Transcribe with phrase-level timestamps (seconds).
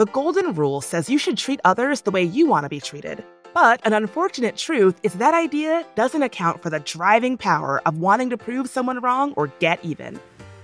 [0.00, 3.22] The golden rule says you should treat others the way you want to be treated.
[3.52, 8.30] But an unfortunate truth is that idea doesn't account for the driving power of wanting
[8.30, 10.18] to prove someone wrong or get even.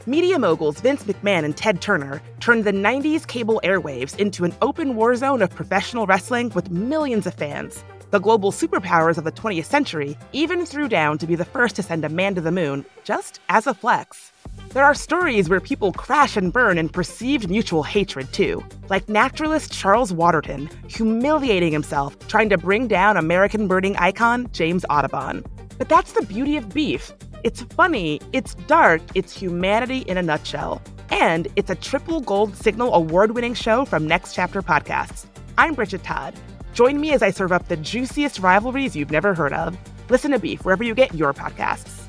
[0.07, 4.97] Media moguls Vince McMahon and Ted Turner turned the 90s cable airwaves into an open
[4.97, 7.85] war zone of professional wrestling with millions of fans.
[8.11, 11.83] The global superpowers of the 20th century even threw down to be the first to
[11.83, 14.31] send a man to the moon, just as a flex.
[14.69, 19.73] There are stories where people crash and burn in perceived mutual hatred, too, like naturalist
[19.73, 25.45] Charles Waterton humiliating himself trying to bring down American birding icon James Audubon.
[25.77, 27.13] But that's the beauty of beef.
[27.43, 30.81] It's funny, it's dark, it's humanity in a nutshell.
[31.11, 35.27] And it's a triple gold signal award winning show from Next Chapter Podcasts.
[35.59, 36.35] I'm Bridget Todd.
[36.77, 39.79] Join me as I serve up the juiciest rivalries you've never heard of.
[40.11, 42.03] Listen to Beef wherever you get your podcasts.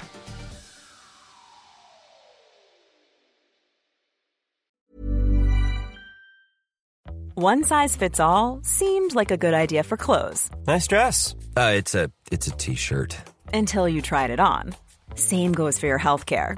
[7.35, 10.49] One size fits all seemed like a good idea for clothes.
[10.65, 11.35] Nice dress.
[11.55, 13.15] Uh, it's a it's a t-shirt.
[13.53, 14.73] Until you tried it on.
[15.15, 16.57] Same goes for your healthcare.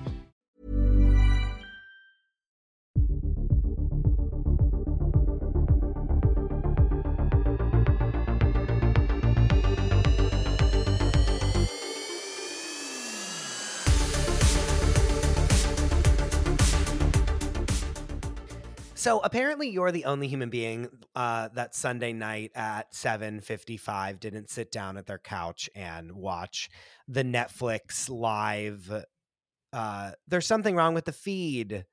[19.01, 24.71] So apparently, you're the only human being uh, that Sunday night at 7:55 didn't sit
[24.71, 26.69] down at their couch and watch
[27.07, 29.03] the Netflix live.
[29.73, 31.85] Uh, There's something wrong with the feed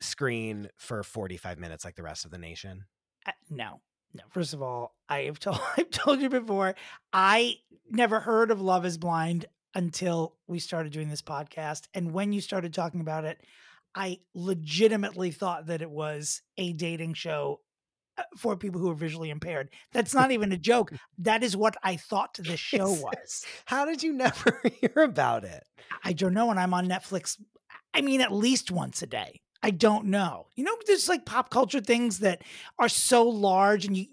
[0.00, 2.86] screen for 45 minutes, like the rest of the nation.
[3.26, 3.82] Uh, no,
[4.14, 4.22] no.
[4.30, 6.74] First of all, I have told I've told you before.
[7.12, 7.56] I
[7.90, 12.40] never heard of Love Is Blind until we started doing this podcast, and when you
[12.40, 13.44] started talking about it,
[13.94, 17.60] I legitimately thought that it was a dating show
[18.18, 19.70] uh, for people who are visually impaired.
[19.92, 20.92] That's not even a joke.
[21.18, 23.44] That is what I thought this show was.
[23.66, 25.62] How did you never hear about it?
[26.04, 26.50] I don't know.
[26.50, 27.38] And I'm on Netflix.
[27.92, 29.40] I mean, at least once a day.
[29.62, 30.46] I don't know.
[30.56, 32.40] You know, there's like pop culture things that
[32.78, 34.06] are so large, and you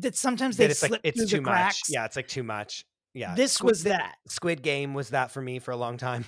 [0.00, 1.52] that sometimes they That it's slip like it's through too the much.
[1.52, 1.82] cracks.
[1.88, 2.84] Yeah, it's like too much.
[3.14, 4.16] Yeah, This Squid- was that.
[4.26, 6.24] Squid Game was that for me for a long time.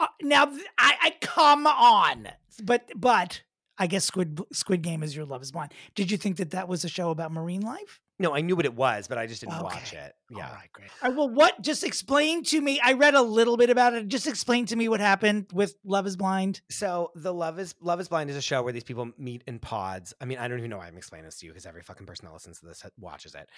[0.00, 0.44] Uh, now,
[0.78, 2.28] I, I come on,
[2.62, 3.42] but but
[3.78, 5.72] I guess Squid Squid Game is your Love Is Blind.
[5.94, 8.00] Did you think that that was a show about marine life?
[8.18, 10.14] No, I knew what it was, but I just didn't watch it.
[10.30, 10.48] Yeah.
[10.48, 10.90] All right, great.
[11.02, 11.60] All right, well, what?
[11.60, 12.80] Just explain to me.
[12.82, 14.06] I read a little bit about it.
[14.06, 16.60] Just explain to me what happened with Love Is Blind.
[16.70, 19.58] So the Love is Love is Blind is a show where these people meet in
[19.58, 20.14] pods.
[20.20, 22.06] I mean, I don't even know why I'm explaining this to you because every fucking
[22.06, 23.48] person that listens to this watches it.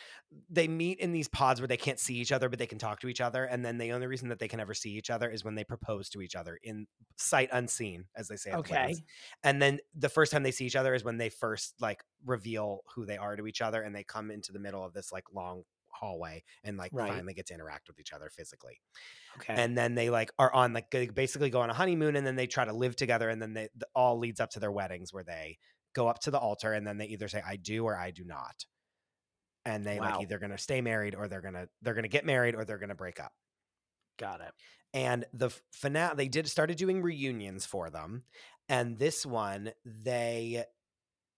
[0.48, 3.00] They meet in these pods where they can't see each other, but they can talk
[3.00, 3.44] to each other.
[3.44, 5.64] And then the only reason that they can ever see each other is when they
[5.64, 6.86] propose to each other in
[7.16, 8.52] sight unseen, as they say.
[8.52, 8.74] Okay.
[8.74, 9.02] weddings.
[9.44, 12.82] And then the first time they see each other is when they first like reveal
[12.94, 15.24] who they are to each other, and they come into the middle of this like
[15.32, 17.08] long hallway and like Right.
[17.08, 18.80] finally get to interact with each other physically
[19.36, 19.54] Okay.
[19.56, 22.36] and then they like are on like they basically go on a honeymoon and then
[22.36, 25.12] they try to live together and then they the, all leads up to their weddings
[25.12, 25.58] where they
[25.94, 28.24] go up to the altar and then they either say i do or i do
[28.24, 28.66] not
[29.64, 30.18] and they Wow.
[30.18, 32.94] like either gonna stay married or they're gonna they're gonna get married or they're gonna
[32.94, 33.32] break up
[34.18, 34.54] Got it.
[34.94, 38.24] and the finale they did started doing reunions for them
[38.68, 40.64] and this one they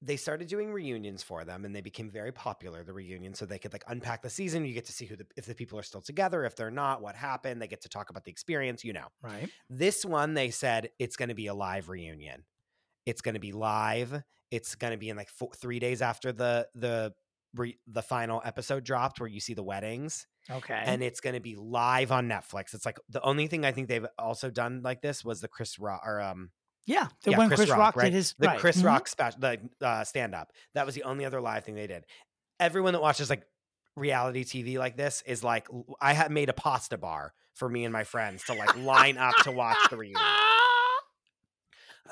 [0.01, 3.59] they started doing reunions for them and they became very popular the reunion so they
[3.59, 5.83] could like unpack the season you get to see who the if the people are
[5.83, 8.93] still together if they're not what happened they get to talk about the experience you
[8.93, 9.51] know Right.
[9.69, 12.45] this one they said it's going to be a live reunion
[13.07, 16.33] it's going to be live it's going to be in like four, three days after
[16.33, 17.13] the the
[17.55, 20.81] re, the final episode dropped where you see the weddings Okay.
[20.87, 23.89] and it's going to be live on netflix it's like the only thing i think
[23.89, 26.51] they've also done like this was the chris rock or um
[26.89, 27.09] yeah.
[27.23, 28.05] The yeah, when Chris, Rock, right?
[28.07, 28.59] did his the right.
[28.59, 28.87] Chris mhm.
[28.87, 30.53] Rock special, the uh, stand up.
[30.73, 32.05] That was the only other live thing they did.
[32.59, 33.43] Everyone that watches like
[33.95, 35.69] reality TV like this is like,
[36.01, 39.35] I had made a pasta bar for me and my friends to like line up
[39.43, 40.23] to watch the reunion.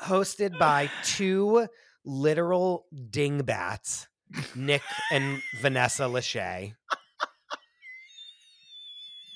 [0.02, 1.66] Hosted by two
[2.04, 4.08] literal dingbats,
[4.54, 6.74] Nick and Vanessa Lachey.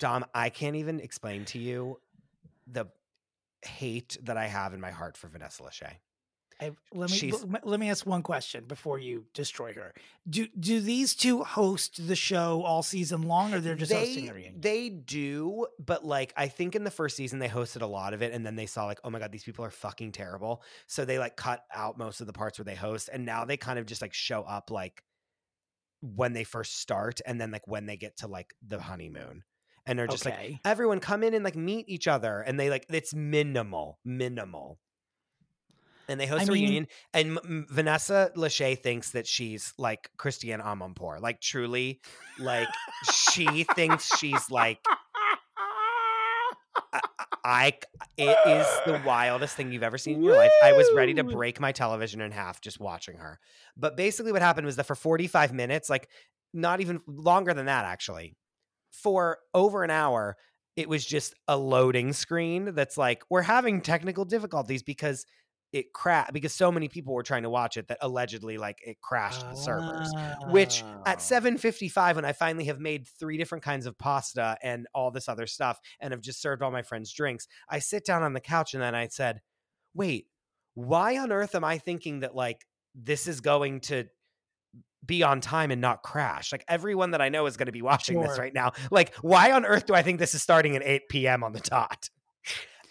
[0.01, 1.99] Dom, I can't even explain to you
[2.67, 2.87] the
[3.63, 5.97] hate that I have in my heart for Vanessa Lachey.
[6.63, 9.95] I, let me She's- let me ask one question before you destroy her.
[10.29, 14.33] Do do these two host the show all season long, or they're just hosting they,
[14.33, 14.61] reunion?
[14.61, 18.21] They do, but like I think in the first season they hosted a lot of
[18.21, 20.63] it, and then they saw like, oh my god, these people are fucking terrible.
[20.87, 23.57] So they like cut out most of the parts where they host, and now they
[23.57, 25.03] kind of just like show up like
[26.03, 29.45] when they first start, and then like when they get to like the honeymoon,
[29.87, 32.87] and they're just like everyone come in and like meet each other, and they like
[32.89, 34.79] it's minimal, minimal.
[36.09, 40.11] And they host I a mean- reunion, and M- Vanessa Lachey thinks that she's like
[40.17, 42.01] Christiane Amanpour, like truly,
[42.39, 42.67] like
[43.13, 44.81] she thinks she's like
[47.45, 47.73] I
[48.17, 50.51] it is the wildest thing you've ever seen in your life.
[50.63, 53.39] I was ready to break my television in half just watching her.
[53.77, 56.09] But basically what happened was that for 45 minutes, like
[56.53, 58.35] not even longer than that actually,
[58.91, 60.37] for over an hour,
[60.77, 65.27] it was just a loading screen that's like we're having technical difficulties because
[65.73, 69.01] it crashed because so many people were trying to watch it that allegedly like it
[69.01, 70.13] crashed the servers
[70.49, 71.21] which at ah.
[71.21, 75.47] 7.55 when i finally have made three different kinds of pasta and all this other
[75.47, 78.75] stuff and have just served all my friends drinks i sit down on the couch
[78.75, 79.41] and then i said
[79.95, 80.27] wait
[80.75, 84.05] why on earth am i thinking that like this is going to
[85.07, 87.83] be on time and not crash like everyone that i know is going to be
[87.83, 90.83] watching this right now like why on earth do i think this is starting at
[90.83, 92.11] 8 p.m on the dot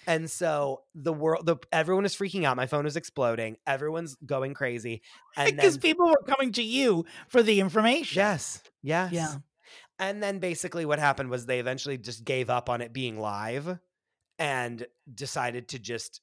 [0.08, 4.54] and so the world the everyone is freaking out my phone is exploding everyone's going
[4.56, 5.02] crazy
[5.38, 8.18] and because people were coming to you for the information.
[8.18, 8.64] Yes.
[8.82, 9.12] Yes.
[9.14, 9.36] Yeah.
[10.00, 13.78] And then basically what happened was they eventually just gave up on it being live
[14.40, 16.22] and decided to just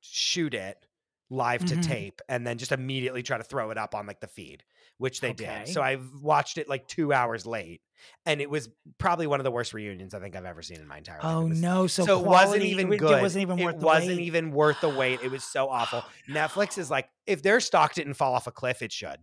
[0.00, 0.86] shoot it
[1.28, 1.82] live to Mhm.
[1.82, 4.64] tape and then just immediately try to throw it up on like the feed,
[5.02, 5.68] which they did.
[5.68, 7.82] So I've watched it like 2 hours late
[8.26, 8.68] and it was
[8.98, 11.24] probably one of the worst reunions I think I've ever seen in my entire life.
[11.24, 11.86] Oh was no!
[11.86, 13.18] So, so it wasn't even good.
[13.18, 13.74] It wasn't even worth.
[13.76, 14.26] It the wasn't wait.
[14.26, 15.20] even worth the wait.
[15.22, 16.04] It was so awful.
[16.28, 19.18] Netflix is like, if their stock didn't fall off a cliff, it should.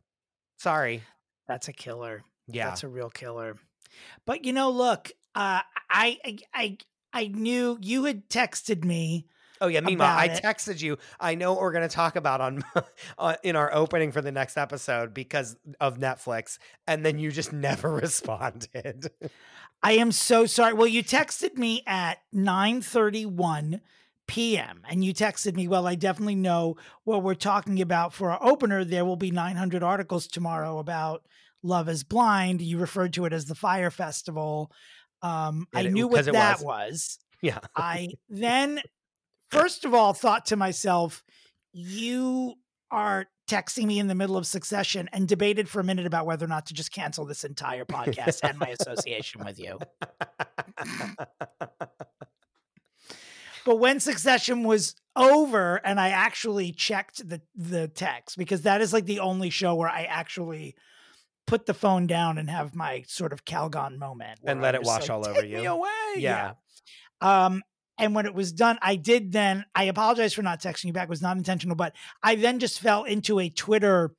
[0.57, 1.03] Sorry.
[1.47, 2.23] That's a killer.
[2.47, 2.69] Yeah.
[2.69, 3.57] That's a real killer.
[4.25, 6.77] But you know, look, uh, I, I, I,
[7.13, 9.25] I knew you had texted me.
[9.61, 10.41] Oh yeah, meanwhile, I it.
[10.43, 10.97] texted you.
[11.19, 12.63] I know what we're going to talk about on
[13.17, 16.57] uh, in our opening for the next episode because of Netflix,
[16.87, 19.09] and then you just never responded.
[19.83, 20.73] I am so sorry.
[20.73, 23.81] Well, you texted me at nine thirty one
[24.27, 24.81] p.m.
[24.89, 25.67] and you texted me.
[25.67, 28.83] Well, I definitely know what we're talking about for our opener.
[28.83, 31.23] There will be nine hundred articles tomorrow about
[31.63, 32.61] Love Is Blind.
[32.61, 34.71] You referred to it as the Fyre Festival.
[35.21, 36.63] Um, I it- knew what that was.
[36.63, 37.19] was.
[37.41, 38.81] yeah, I then,
[39.49, 41.23] first of all, thought to myself,
[41.71, 42.55] you
[42.91, 46.45] are texting me in the middle of succession and debated for a minute about whether
[46.45, 49.79] or not to just cancel this entire podcast and my association with you.
[53.65, 58.93] But when succession was over and I actually checked the the text because that is
[58.93, 60.75] like the only show where I actually
[61.45, 64.87] put the phone down and have my sort of Calgon moment And let I'm it
[64.87, 66.15] wash like, all over you." away.
[66.17, 66.53] Yeah.
[67.21, 67.63] Um,
[67.99, 71.03] and when it was done, I did then, I apologize for not texting you back.
[71.03, 74.15] It was not intentional, but I then just fell into a Twitter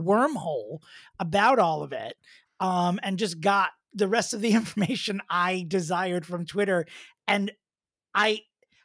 [0.00, 0.78] wormhole
[1.18, 2.16] about all of it
[2.60, 6.86] um, and just got the rest of the information I desired from Twitter.
[7.28, 7.52] And
[8.14, 8.40] I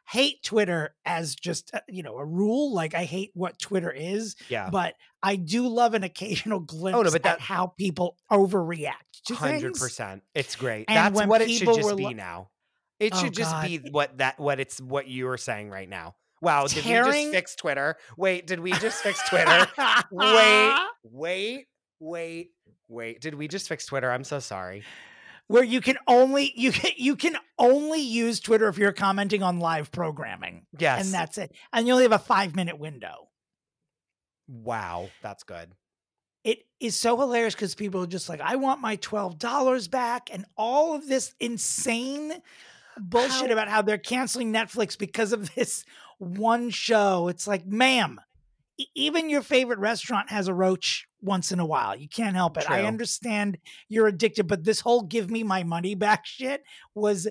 [0.10, 2.74] hate Twitter as just, uh, you know, a rule.
[2.74, 7.16] Like I hate what Twitter is, yeah, but I do love an occasional glimpse but
[7.16, 8.94] at that- how people overreact
[9.26, 9.80] to hundred things.
[9.80, 10.24] percent.
[10.34, 10.86] It's great.
[10.88, 12.50] And That's what it should just were be lo- now.
[13.00, 13.66] It Oh, should just God.
[13.66, 16.16] be what that what it's what you are saying right now.
[16.42, 17.98] Wow, did we just fix Twitter?
[18.16, 19.68] Wait, did we just fix Twitter?
[20.12, 21.66] wait, wait,
[22.00, 22.52] wait,
[22.88, 23.22] wait.
[23.22, 24.12] Did we just fix Twitter?
[24.12, 24.84] I'm so sorry.
[25.48, 29.60] where you can only you can you can only use Twitter if you're commenting on
[29.60, 31.52] live programming, Yes, and that's it.
[31.74, 33.30] And you only have a five minute window.
[34.48, 35.72] Wow, that's good.
[36.44, 40.46] It is so hilarious because people are just like, I want my $12 back and
[40.56, 42.32] all of this insane
[43.00, 45.84] bullshit How- about how they're canceling Netflix because of this
[46.18, 47.28] one show.
[47.28, 48.20] It's like, ma'am,
[48.96, 51.96] even your favorite restaurant has a roach once in a while.
[51.96, 52.70] You can't help it.
[52.70, 53.58] I understand
[53.90, 56.64] you're addicted, but this whole give me my money back shit
[56.94, 57.28] was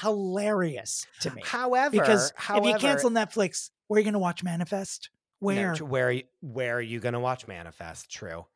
[0.00, 1.42] hilarious to me.
[1.44, 5.10] However, because however, if you cancel Netflix, where are you going to watch Manifest?
[5.38, 5.74] Where?
[5.74, 8.10] tr- where are you- where are you going to watch Manifest?
[8.10, 8.46] True.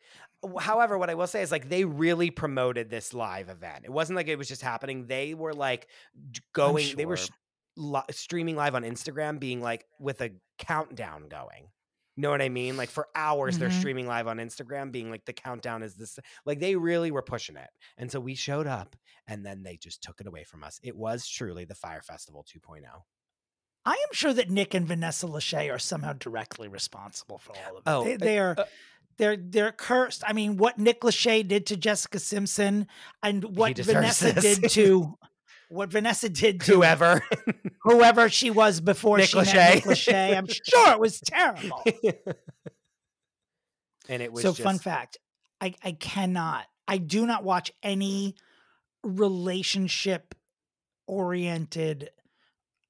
[0.61, 3.85] However, what I will say is like they really promoted this live event.
[3.85, 5.07] It wasn't like it was just happening.
[5.07, 5.89] They were like
[6.53, 6.97] going.
[6.97, 7.29] They were sh-
[7.77, 11.69] li- streaming live on Instagram, being like with a countdown going.
[12.17, 12.77] You know what I mean?
[12.77, 13.79] Like for hours, they're Mhm.
[13.81, 16.19] streaming live on Instagram, being like the countdown is this.
[16.47, 18.95] Like they really were pushing it, and so we showed up,
[19.27, 20.79] and then they just took it away from us.
[20.83, 22.59] It was truly the Fyre Festival oh.
[22.73, 22.83] 2.0.
[23.87, 27.77] I am sure that Nick and Vanessa Lachey are somehow directly responsible for all of
[27.79, 27.83] it.
[27.87, 28.55] Oh, they, uh, they are.
[28.57, 28.65] uh,
[29.17, 30.23] they're they're cursed.
[30.27, 32.87] I mean, what Nick Lachey did to Jessica Simpson
[33.23, 34.59] and what Vanessa this.
[34.59, 35.19] did to
[35.69, 37.23] what Vanessa did to Whoever.
[37.83, 39.75] whoever she was before Nick she met Lachey.
[39.75, 40.37] Nick Lachey.
[40.37, 41.83] I'm sure it was terrible.
[44.09, 45.19] and it was so just, fun fact
[45.61, 48.35] I, I cannot i do not watch any
[49.03, 50.35] relationship
[51.07, 52.11] oriented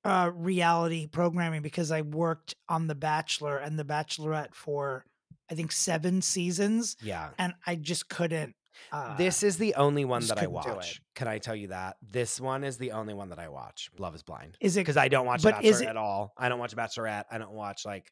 [0.04, 5.04] uh reality programming because i worked on the bachelor and the bachelorette for
[5.54, 7.30] i think seven seasons Yeah.
[7.38, 8.54] and i just couldn't
[8.92, 10.74] uh, This is the only one that I couldn't do it.
[10.76, 11.00] watch.
[11.14, 11.96] Can I tell you that?
[12.02, 13.88] This one is the only one that I watch.
[13.98, 14.56] Love is Blind.
[14.60, 16.32] is it Because I don't watch but Bachelor it- at all.
[16.36, 17.24] I don't watch Bachelorette.
[17.30, 18.10] I don't watch like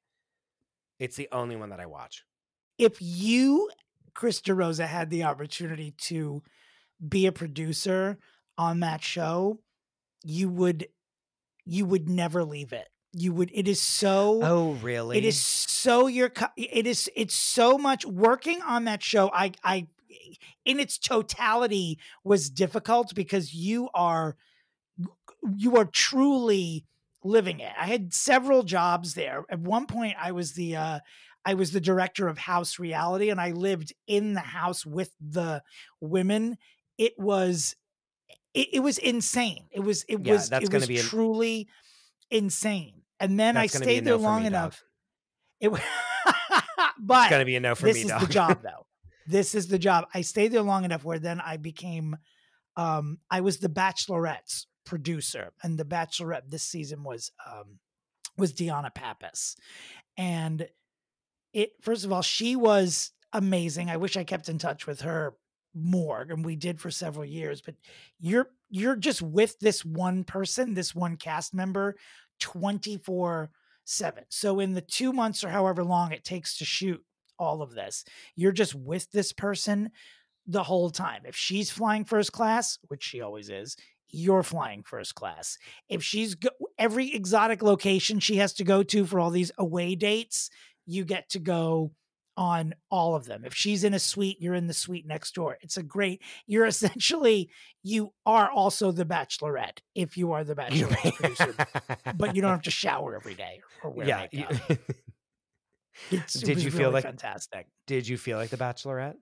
[1.00, 2.24] it's the only one that I watch.
[2.78, 3.70] if you
[4.14, 6.42] chris DeRosa had the opportunity to
[7.06, 8.18] be a producer
[8.56, 9.58] on that show
[10.22, 10.86] you would
[11.64, 15.16] you would never leave it you would it is so Oh, really?
[15.16, 19.30] It is so your it is it's so much working on that show.
[19.32, 19.88] I I
[20.64, 24.36] in its totality was difficult because you are
[25.56, 26.86] you are truly
[27.24, 27.72] living it.
[27.78, 29.44] I had several jobs there.
[29.48, 31.00] At one point I was the uh
[31.44, 35.62] I was the director of house reality and I lived in the house with the
[36.00, 36.56] women.
[36.98, 37.74] It was
[38.54, 39.68] it, it was insane.
[39.72, 41.68] It was it Yeah, was that's it gonna was be truly
[42.30, 43.01] insane.
[43.22, 44.82] And then That's I gonna be a stayed no there long me, enough.
[45.60, 45.72] Dov.
[45.74, 45.82] It
[47.00, 48.20] but It's gonna be a no for this me, is dog.
[48.20, 48.86] the job though.
[49.26, 50.06] This is the job.
[50.12, 52.16] I stayed there long enough where then I became
[52.76, 57.78] um I was the Bachelorette's producer and the Bachelorette this season was um
[58.36, 59.56] was Deanna Pappas.
[60.16, 60.68] And
[61.52, 63.88] it first of all she was amazing.
[63.88, 65.34] I wish I kept in touch with her
[65.74, 67.74] more and we did for several years but
[68.20, 71.96] you're you're just with this one person this one cast member
[72.42, 73.50] 24
[73.84, 77.02] 7 so in the 2 months or however long it takes to shoot
[77.38, 78.04] all of this
[78.36, 79.90] you're just with this person
[80.46, 81.22] the whole time.
[81.24, 83.76] If she's flying first class which she always is
[84.14, 85.56] you're flying first class.
[85.88, 89.94] If she's go- every exotic location she has to go to for all these away
[89.94, 90.50] dates
[90.84, 91.92] you get to go
[92.36, 93.44] on all of them.
[93.44, 95.58] If she's in a suite, you're in the suite next door.
[95.60, 97.50] It's a great, you're essentially,
[97.82, 101.54] you are also the bachelorette if you are the bachelorette producer,
[102.16, 104.26] but you don't have to shower every day or wear yeah.
[104.30, 104.78] you- makeup.
[106.10, 107.66] It's, Did you feel like- fantastic?
[107.86, 109.16] Did you feel like the Bachelorette?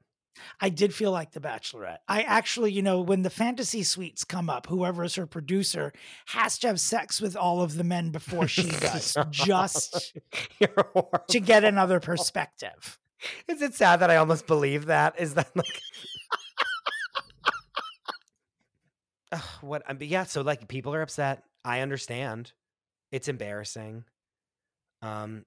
[0.60, 1.98] I did feel like the Bachelorette.
[2.08, 5.92] I actually, you know, when the fantasy suites come up, whoever is her producer
[6.26, 10.16] has to have sex with all of the men before she does, just
[11.28, 12.98] to get another perspective.
[13.48, 15.20] Is it sad that I almost believe that?
[15.20, 15.66] Is that like
[19.32, 21.42] Ugh, what I mean, yeah, so like people are upset.
[21.64, 22.52] I understand.
[23.12, 24.04] It's embarrassing.
[25.02, 25.44] Um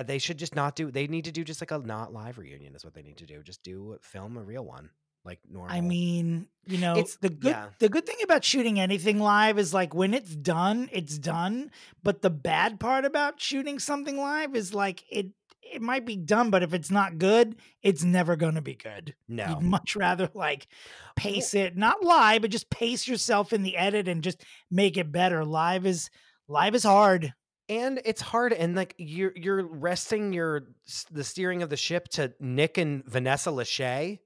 [0.00, 2.38] Uh, they should just not do they need to do just like a not live
[2.38, 3.42] reunion is what they need to do.
[3.42, 4.88] Just do film a real one.
[5.22, 5.76] Like normal.
[5.76, 7.66] I mean, you know, It's- the good yeah.
[7.78, 11.70] the good thing about shooting anything live is like when it's done, it's done.
[12.02, 15.26] But the bad part about shooting something live is like it
[15.62, 19.14] it might be done, but if it's not good, it's never going to be good.
[19.28, 19.46] no.
[19.50, 20.66] You'd much rather like
[21.14, 25.12] pace it, not live, but just pace yourself in the edit and just make it
[25.12, 25.44] better.
[25.44, 26.08] Live is
[26.48, 27.34] live is hard.
[27.70, 30.64] And it's hard and like you're you're resting your
[31.10, 34.18] the steering of the ship to Nick and Vanessa Lachey.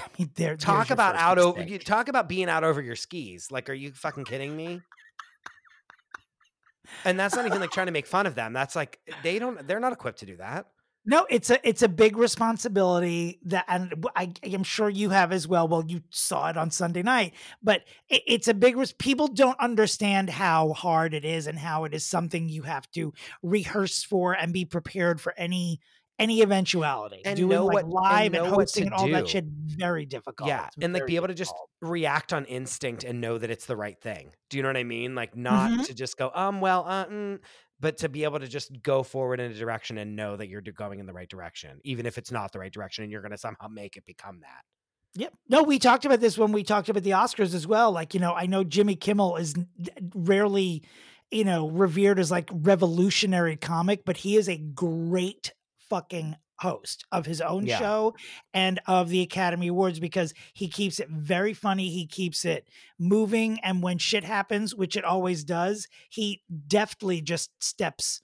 [0.00, 3.50] I mean, there Talk about out over you talk about being out over your skis.
[3.50, 4.80] Like, are you fucking kidding me?
[7.04, 8.52] And that's not even like trying to make fun of them.
[8.52, 10.66] That's like they don't they're not equipped to do that.
[11.08, 15.48] No, it's a it's a big responsibility that, and I, am sure you have as
[15.48, 15.66] well.
[15.66, 18.76] Well, you saw it on Sunday night, but it, it's a big.
[18.76, 22.90] res- People don't understand how hard it is and how it is something you have
[22.90, 25.80] to rehearse for and be prepared for any
[26.18, 27.22] any eventuality.
[27.24, 29.30] And Doing know like what- live and, what hosting and all that do.
[29.30, 30.48] shit very difficult.
[30.48, 33.66] Yeah, It's and like be able to just react on instinct and know that it's
[33.66, 34.32] the right thing.
[34.50, 35.14] Do you know what I mean?
[35.14, 35.86] Like not Mhm.
[35.86, 37.38] to just go, um, well, uh, mm,
[37.80, 40.60] but to be able to just go forward in a direction and know that you're
[40.60, 43.32] going in the right direction, even if it's not the right direction, and you're going
[43.32, 44.62] to somehow make it become that.
[45.14, 45.32] Yep.
[45.48, 47.92] No, we talked about this when we talked about the Oscars as well.
[47.92, 49.54] Like, you know, I know Jimmy Kimmel is
[50.14, 50.82] rarely,
[51.30, 55.54] you know, revered as like revolutionary comic, but he is a great
[55.88, 57.78] fucking host of his own Yeah.
[57.78, 58.14] show
[58.52, 61.90] and of the Academy Awards because he keeps it very funny.
[61.90, 63.60] He keeps it moving.
[63.60, 68.20] And when shit happens, which it always does, he deftly just steps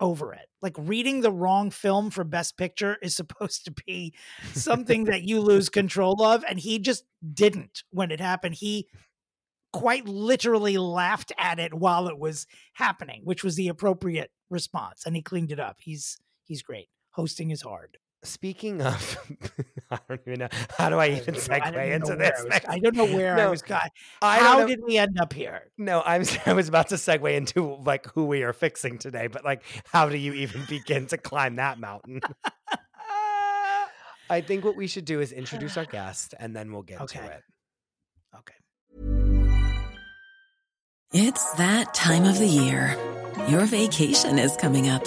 [0.00, 0.48] over it.
[0.60, 4.14] Like reading the wrong film for Best Picture is supposed to be
[4.52, 6.44] something that you lose control of.
[6.48, 8.56] And he just didn't when it happened.
[8.56, 8.88] He
[9.72, 15.04] quite literally laughed at it while it was happening, which was the appropriate response.
[15.04, 15.78] And he cleaned it up.
[15.80, 16.88] He's he's great.
[17.14, 17.96] Hosting is hard.
[18.24, 19.18] Speaking of,
[19.90, 22.40] I don't even know how do I even segue know into this.
[22.40, 23.82] I, was, I don't know where I was going.
[24.20, 25.70] I How did we end up here?
[25.78, 29.44] No, I'm I was about to segue into like who we are fixing today, but
[29.44, 32.20] like how do you even begin to climb that mountain?
[34.28, 37.20] I think what we should do is introduce our guest and then we'll get Okay.
[37.20, 37.42] to it.
[38.38, 38.54] Okay.
[41.12, 42.96] It's that time of the year.
[43.48, 45.06] Your vacation is coming up.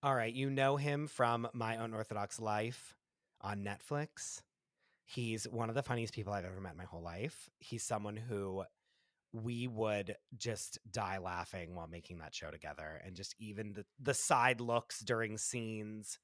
[0.00, 2.94] All right, you know him from My Unorthodox Life
[3.40, 4.42] on Netflix.
[5.04, 7.50] He's one of the funniest people I've ever met in my whole life.
[7.58, 8.62] He's someone who
[9.32, 14.14] we would just die laughing while making that show together and just even the the
[14.14, 16.20] side looks during scenes,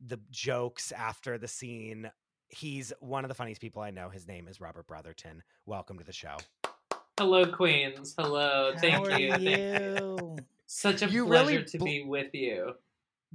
[0.00, 2.08] the jokes after the scene.
[2.48, 4.08] He's one of the funniest people I know.
[4.08, 5.42] His name is Robert Brotherton.
[5.66, 6.36] Welcome to the show.
[7.18, 8.14] Hello, Queens.
[8.16, 8.72] Hello.
[8.78, 9.30] Thank How are you.
[9.32, 10.16] Thank you.
[10.20, 10.36] you?
[10.66, 12.74] Such a You pleasure really to be with you.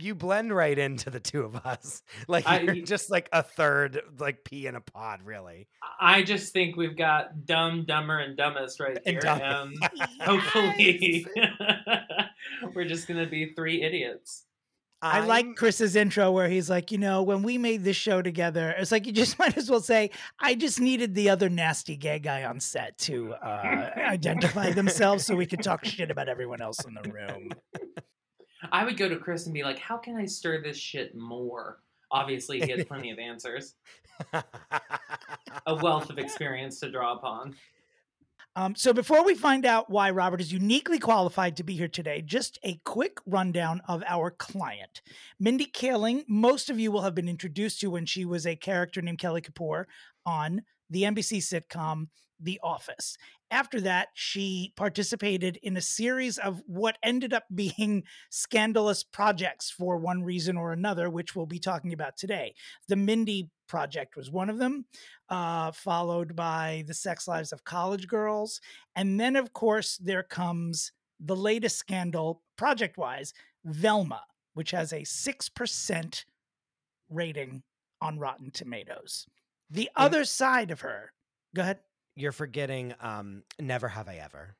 [0.01, 2.01] You blend right into the two of us.
[2.27, 5.67] Like I- you're just like a third like pea in a pod, really.
[5.99, 9.21] I just think we've got dumb, dumber, and dumbest right And here.
[9.21, 11.25] dumb- And hopefully,
[12.73, 14.45] we're just going to be three idiots.
[15.03, 18.75] I like Chris's intro where he's like, you know, when we made this show together,
[18.77, 22.19] it's like you just might as well say, I just needed the other nasty gay
[22.19, 26.85] guy on set to uh, identify themselves so we could talk shit about everyone else
[26.85, 27.49] in the room.
[28.71, 31.80] I would go to Chris and be like, how can I stir this shit more?
[32.12, 33.76] Obviously, he has plenty of answers,
[35.65, 37.56] a wealth of experience to draw upon.
[38.56, 42.21] Um, so before we find out why Robert is uniquely qualified to be here today,
[42.21, 45.02] just a quick rundown of our client.
[45.39, 49.02] Mindy Kaling, most of you will have been introduced to when she was a character
[49.02, 49.86] named Kelly Kapoor
[50.26, 52.08] on the NBC sitcom
[52.41, 53.17] The Office.
[53.51, 59.97] After that, she participated in a series of what ended up being scandalous projects for
[59.97, 62.55] one reason or another, which we'll be talking about today.
[62.87, 64.85] The Mindy Project was one of them
[65.29, 68.61] uh, followed by the sex lives of college girls.
[68.95, 73.33] And then, of course, there comes the latest scandal, project wise,
[73.63, 76.25] Velma, which has a 6%
[77.09, 77.63] rating
[78.01, 79.27] on Rotten Tomatoes.
[79.69, 81.13] The other side of her,
[81.55, 81.79] go ahead.
[82.15, 84.56] You're forgetting um Never Have I Ever.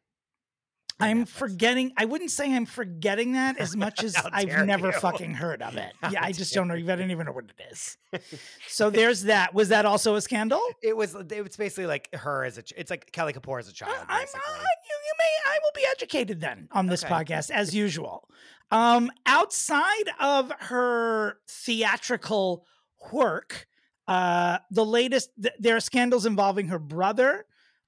[1.00, 1.30] I'm Netflix.
[1.30, 1.94] forgetting.
[1.98, 4.94] I wouldn't say I'm forgetting that as much as I've never you.
[4.94, 5.94] fucking heard of it.
[6.02, 6.76] How Yeah, I just don't know.
[6.76, 6.90] you.
[6.92, 7.98] I don't even know what it is.
[8.68, 9.54] So there's that.
[9.54, 10.62] Was that also a scandal?
[10.82, 13.74] It was it was basically like her as a it's like Kelly Kapoor as a
[13.74, 13.96] child.
[14.08, 17.14] I'm, uh, you, you may I will be educated then on this Okay.
[17.14, 18.30] podcast as usual.
[18.70, 22.66] Um, outside of her theatrical
[23.12, 23.68] work,
[24.12, 27.46] uh, the latest th- there are scandals involving her brother,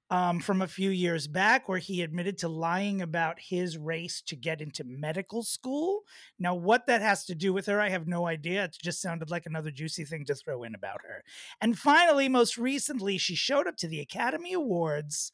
[0.09, 4.35] um, from a few years back where he admitted to lying about his race to
[4.35, 6.03] get into medical school.
[6.37, 8.63] Now, what that has to do with her, I have no idea.
[8.65, 11.23] It just sounded like another juicy thing to throw in about her.
[11.59, 15.31] And finally, most recently, she showed up to the Academy Awards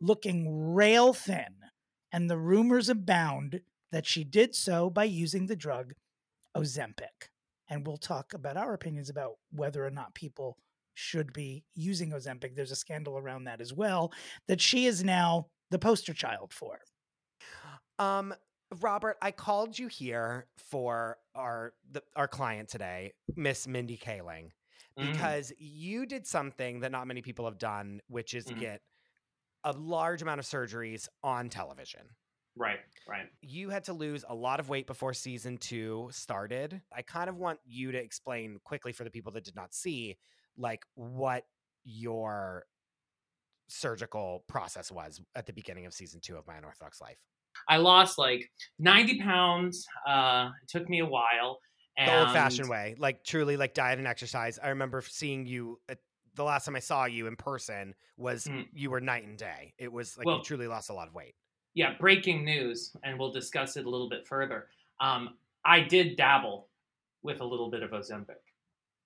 [0.00, 1.54] looking rail thin,
[2.12, 3.60] and the rumors abound
[3.92, 5.94] that she did so by using the drug
[6.56, 7.30] Ozempic.
[7.70, 10.58] And we'll talk about our opinions about whether or not people
[10.94, 12.54] should be using Ozempic.
[12.56, 14.12] There's a scandal around that as well
[14.48, 16.80] that she is now the poster child for.
[17.98, 18.34] Um,
[18.80, 24.50] Robert, I called you here for our the, our client today, Miss Mindy Kaling,
[24.98, 25.12] Mm.
[25.12, 28.58] because you did something that not many people have done, which is Mhm.
[28.58, 28.82] get
[29.62, 32.08] a large amount of surgeries on television.
[32.56, 33.26] Right, right.
[33.40, 36.82] You had to lose a lot of weight before season two started.
[36.94, 40.18] I kind of want you to explain quickly for the people that did not see,
[40.56, 41.44] like what
[41.84, 42.64] your
[43.68, 47.18] surgical process was at the beginning of season two of My Unorthodox Life.
[47.68, 49.86] I lost like 90 pounds.
[50.06, 51.58] Uh, it took me a while.
[51.96, 54.58] And the old fashioned way, like truly like diet and exercise.
[54.62, 55.98] I remember seeing you at,
[56.36, 58.66] the last time I saw you in person was Mm.
[58.72, 59.74] you were night and day.
[59.78, 61.34] It was like Well- you truly lost a lot of weight.
[61.74, 64.66] Yeah, breaking news, and we'll discuss it a little bit further.
[65.00, 66.68] Um, I did dabble
[67.22, 68.42] with a little bit of Ozempic,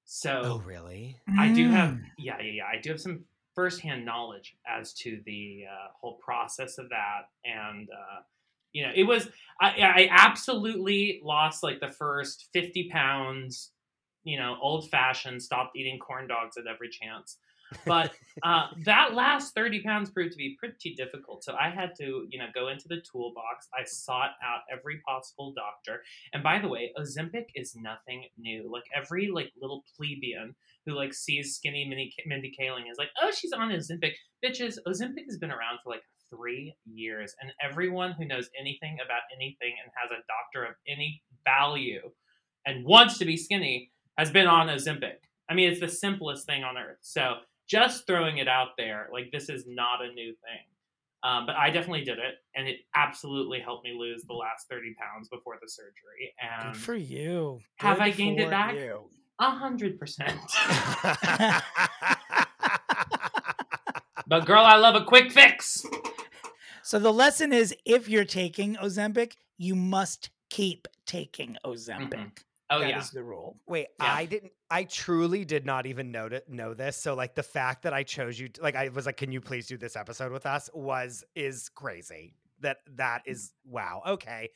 [0.05, 1.17] so Oh, really?
[1.39, 2.05] I do have, Mm.
[2.19, 2.67] yeah, yeah, yeah.
[2.67, 3.25] I do have some
[3.55, 8.21] firsthand knowledge as to the uh, whole process of that, and uh,
[8.73, 9.29] you know, it was
[9.61, 13.71] I, I absolutely lost like the first fifty pounds.
[14.25, 15.43] You know, old fashioned.
[15.43, 17.37] Stopped eating corn dogs at every chance.
[17.87, 21.45] But uh, that last 30 pounds proved to be pretty difficult.
[21.45, 23.69] So I had to, you know, go into the toolbox.
[23.79, 26.03] I sought out every possible doctor.
[26.33, 28.71] And by the way, Ozempic is nothing new.
[28.73, 30.55] Like every like little plebeian
[30.87, 34.13] who like sees skinny Mindy, Mindy Kaling is like, oh, she's on Ozempic.
[34.45, 37.35] Bitches, Ozempic has been around for like three years.
[37.41, 42.11] And everyone who knows anything about anything and has a doctor of any value
[42.67, 45.17] and wants to be skinny has been on Ozempic.
[45.49, 46.99] I mean, it's the simplest thing on earth.
[47.03, 47.37] So
[47.69, 50.65] just throwing it out there, like this is not a new thing.
[51.23, 54.95] Um, but I definitely did it, and it absolutely helped me lose the last thirty
[55.01, 56.35] pounds before the surgery.
[56.41, 57.61] And Good for you.
[57.77, 58.77] have I gained it back?
[59.41, 60.39] a hundred percent.
[64.27, 65.85] But girl, I love a quick fix.
[66.83, 72.39] So the lesson is if you're taking Ozempic, you must keep taking Ozempic.
[72.75, 72.99] Oh That yeah.
[72.99, 73.59] is the rule.
[73.67, 74.13] Wait, Yeah.
[74.13, 74.53] I didn't.
[74.71, 76.97] I truly did not even know to, know this.
[76.97, 79.67] So like the fact that I chose you, like I was like, can you please
[79.67, 80.69] do this episode with us?
[80.75, 82.35] Was is crazy.
[82.61, 84.03] That that is wow.
[84.07, 84.51] Okay,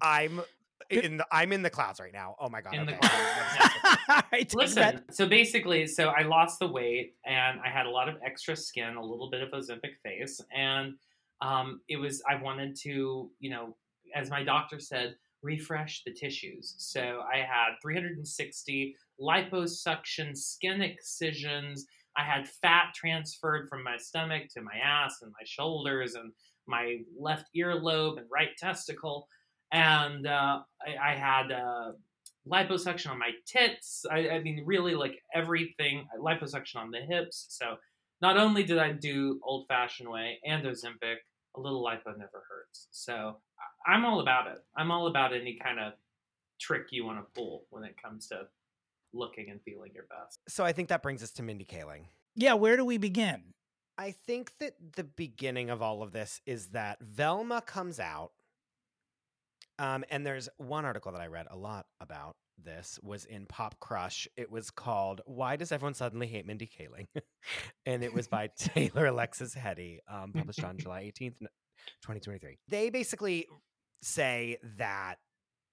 [0.00, 0.42] I'm
[0.90, 2.34] in the I'm in the clouds right now.
[2.38, 2.74] Oh my god.
[2.74, 4.54] In the clouds.
[4.54, 5.14] Listen, that.
[5.14, 8.96] so basically, so I lost the weight and I had a lot of extra skin,
[8.96, 10.94] a little bit of Ozempic face, and
[11.40, 13.76] um, it was I wanted to, you know,
[14.14, 16.74] as my doctor said, refresh the tissues.
[16.78, 21.86] So I had 360 liposuction skin excisions.
[22.16, 26.32] I had fat transferred from my stomach to my ass and my shoulders and
[26.66, 29.26] my left earlobe and right testicle,
[29.72, 31.52] and uh, I, I had.
[31.52, 31.92] Uh,
[32.48, 34.04] liposuction on my tits.
[34.10, 36.06] I, I mean, really, like everything.
[36.20, 37.46] Liposuction on the hips.
[37.50, 37.76] So
[38.20, 41.16] not only did I do old fashioned way and Ozempic,
[41.56, 42.88] a little lipo never hurts.
[42.90, 43.40] So
[43.86, 44.64] I- I'm all about it.
[44.76, 45.94] I'm all about any kind of
[46.60, 48.48] trick you want to pull when it comes to
[49.12, 50.38] looking and feeling your best.
[50.48, 52.06] So I think that brings us to Mindy Kaling.
[52.34, 53.54] Yeah, where do we begin?
[53.98, 58.32] I think that the beginning of all of this is that Velma comes out.
[59.78, 63.78] Um, and there's one article that I read a lot about this was in Pop
[63.80, 64.28] Crush.
[64.36, 67.06] It was called "Why Does Everyone Suddenly Hate Mindy Kaling?"
[67.86, 72.58] and it was by Taylor Alexis Hetty, um, published on July 18th, 2023.
[72.68, 73.46] They basically
[74.02, 75.16] say that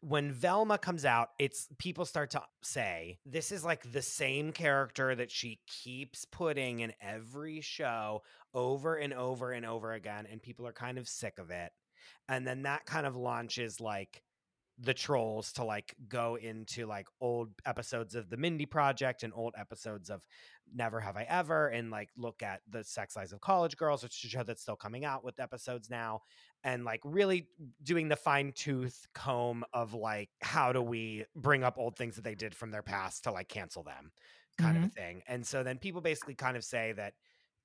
[0.01, 5.13] when Velma comes out, it's people start to say this is like the same character
[5.13, 8.21] that she keeps putting in every show
[8.53, 11.71] over and over and over again, and people are kind of sick of it.
[12.27, 14.23] And then that kind of launches like
[14.81, 19.53] the trolls to like go into like old episodes of the Mindy Project and old
[19.57, 20.25] episodes of
[20.73, 24.23] Never Have I Ever and like look at the Sex Lives of College Girls, which
[24.23, 26.21] is a show that's still coming out with episodes now,
[26.63, 27.47] and like really
[27.83, 32.23] doing the fine tooth comb of like how do we bring up old things that
[32.23, 34.11] they did from their past to like cancel them
[34.59, 34.93] kind of a mm-hmm.
[34.93, 35.21] thing.
[35.27, 37.13] And so then people basically kind of say that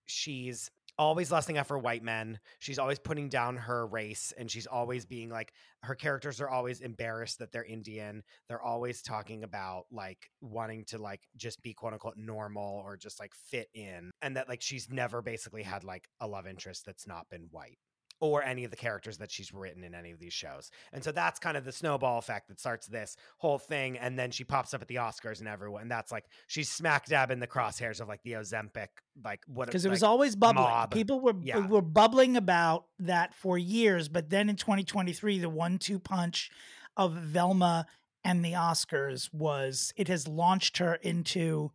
[0.06, 2.38] she's always lusting after white men.
[2.58, 5.52] She's always putting down her race and she's always being like
[5.82, 8.22] her characters are always embarrassed that they're Indian.
[8.48, 13.20] They're always talking about like wanting to like just be quote unquote normal or just
[13.20, 17.06] like fit in and that like she's never basically had like a love interest that's
[17.06, 17.78] not been white
[18.24, 20.70] or any of the characters that she's written in any of these shows.
[20.94, 23.98] And so that's kind of the snowball effect that starts this whole thing.
[23.98, 27.04] And then she pops up at the Oscars and everyone, and that's like she's smack
[27.04, 28.86] dab in the crosshairs of like the Ozempic,
[29.22, 30.64] like what because it like, was always bubbling.
[30.64, 30.90] mob.
[30.90, 31.66] People were Yeah.
[31.66, 36.50] were bubbling about that for years, but then in 2023, the one-two punch
[36.96, 37.84] of Velma
[38.24, 41.72] and the Oscars was it has launched her into.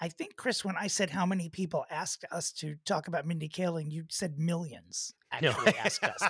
[0.00, 3.48] I think Chris, when I said how many people asked us to talk about Mindy
[3.48, 5.14] Kaling, you said millions.
[5.30, 6.22] Actually, asked us.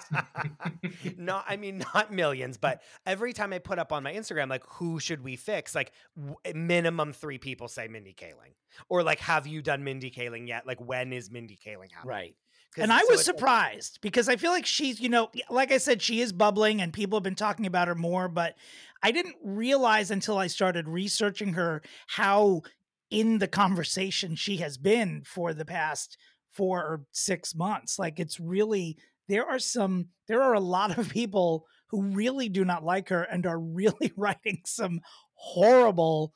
[1.17, 4.65] not I mean not millions, but every time I put up on my Instagram like
[4.69, 5.75] who should we fix?
[5.75, 8.55] Like w- eh, minimum 3 people say Mindy Kaling.
[8.89, 10.67] Or like have you done Mindy Kaling yet?
[10.67, 12.09] Like when is Mindy Kaling happening?
[12.11, 12.35] Right.
[12.77, 16.03] And I so was surprised because I feel like she's, you know, like I said,
[16.03, 18.55] she is bubbling and people have been talking about her more, but
[19.03, 22.63] I didn't realize until I started researching her how
[23.11, 26.19] in the conversation she has been for the past
[26.59, 27.99] four or six months.
[27.99, 32.64] Like it's really, there are some, there are a lot of people who really do
[32.66, 35.01] not like her and are really writing some
[35.35, 36.35] horrible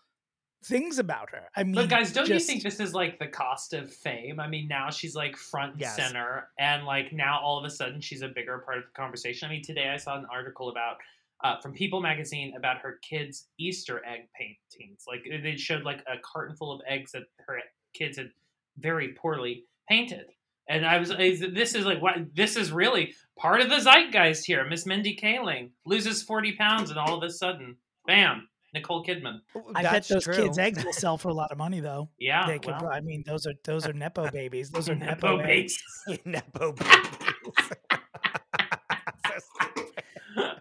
[0.64, 1.42] things about her.
[1.56, 4.38] I mean, But guys, don't just- you think this is like the cost of fame?
[4.38, 5.96] I mean, now she's like front and Yes.
[5.96, 9.48] center, and like now all of a sudden she's a bigger part of the conversation.
[9.48, 10.96] I mean, today I saw an article about
[11.42, 15.02] uh, from People Magazine about her kids' Easter egg paintings.
[15.08, 17.58] Like they showed like a carton full of eggs that her
[17.94, 18.30] kids had
[18.78, 20.26] very poorly painted.
[20.68, 24.44] And I was, I- this is like what this is really part of the zeitgeist
[24.46, 24.64] here.
[24.68, 27.76] Miss Mindy Kaling loses forty pounds, and all of a sudden,
[28.06, 29.40] bam, Nicole Kidman.
[29.74, 30.34] I bet those true.
[30.34, 32.08] kids' eggs will sell for a lot of money, though.
[32.18, 32.74] Yeah, they could.
[32.80, 32.90] well.
[32.92, 34.70] I mean, those are those are nepo babies.
[34.70, 35.76] Those are nepo, Nepo eggs.
[36.24, 37.70] Nepo babies.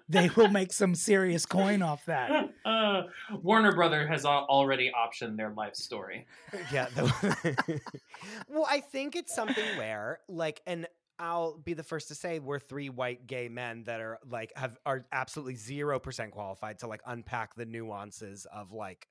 [0.10, 2.50] They will make some serious coin off that.
[2.65, 3.04] Uh,
[3.41, 6.26] Warner Brother has already optioned their life story.
[6.71, 6.88] yeah.
[6.95, 7.82] The,
[8.50, 10.88] well, I think it's something where, like, and
[11.19, 14.78] I'll be the first to say we're three white gay men that are like have
[14.86, 19.08] are absolutely zero percent qualified to like unpack the nuances of like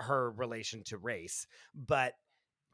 [0.00, 2.14] her relation to race, but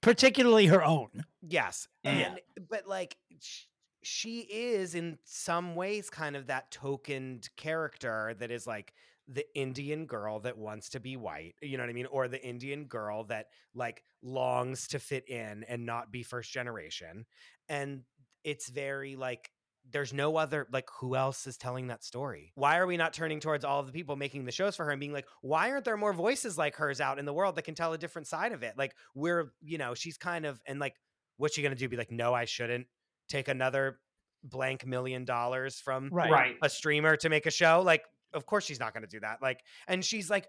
[0.04, 1.24] Particularly her own.
[1.40, 1.88] Yes.
[2.02, 2.35] Yeah.
[2.68, 3.62] But like sh-
[4.02, 8.92] she is in some ways kind of that tokened character that is like
[9.28, 12.06] the Indian girl that wants to be white, you know what I mean?
[12.06, 17.24] Or the Indian girl that like longs to fit in and not be first generation.
[17.68, 18.02] And
[18.44, 19.50] it's very like
[19.90, 22.52] there's no other like who else is telling that story?
[22.54, 24.90] Why are we not turning towards all of the people making the shows for her
[24.90, 27.62] and being like, why aren't there more voices like hers out in the world that
[27.62, 28.74] can tell a different side of it?
[28.76, 30.94] Like we're, you know, she's kind of and like
[31.37, 31.88] what's she gonna do?
[31.88, 32.87] Be like, no, I shouldn't
[33.28, 33.98] take another
[34.42, 36.30] blank million dollars from Right.
[36.30, 36.56] Right.
[36.62, 37.82] a streamer to make a show.
[37.84, 38.02] Like,
[38.35, 39.40] of course she's not going to do that.
[39.40, 40.49] Like, and she's like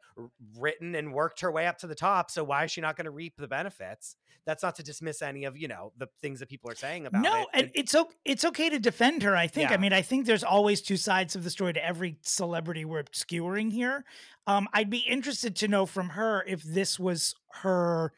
[0.58, 2.30] written and worked her way up to the top.
[2.32, 4.16] So why is she not going to reap the benefits?
[4.46, 7.24] That's not to dismiss any of you know the things that people are saying about
[7.24, 7.48] No, it.
[7.54, 9.36] and it's o- it's okay to defend her.
[9.36, 9.72] I think.
[9.72, 13.06] I mean, I think there's always two sides of the story to every celebrity we're
[13.12, 14.06] skewering here.
[14.46, 18.14] Um, I'd be interested to know from her if this was her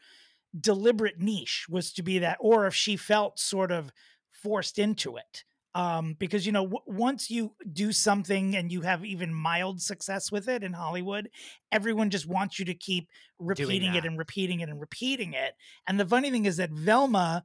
[0.58, 3.92] deliberate niche was to be that, or if she felt sort of
[4.30, 5.44] forced into it.
[5.78, 10.32] Um, because you know, w- once you do something and you have even mild success
[10.32, 11.30] with it in Hollywood,
[11.70, 15.54] everyone just wants you to keep repeating it and repeating it and repeating it.
[15.86, 17.44] And the funny thing is that Velma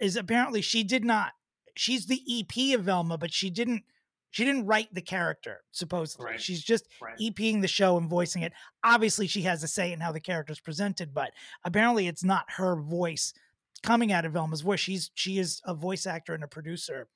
[0.00, 1.32] is apparently she did not.
[1.76, 3.82] She's the EP of Velma, but she didn't.
[4.30, 5.60] She didn't write the character.
[5.70, 6.40] Supposedly, Right.
[6.40, 7.18] she's just Right.
[7.20, 8.54] EPing the show and voicing it.
[8.82, 11.32] Obviously, she has a say in how the character's presented, but
[11.64, 13.34] apparently, it's not her voice
[13.82, 14.80] coming out of Velma's voice.
[14.80, 17.08] She's she is a voice actor and a producer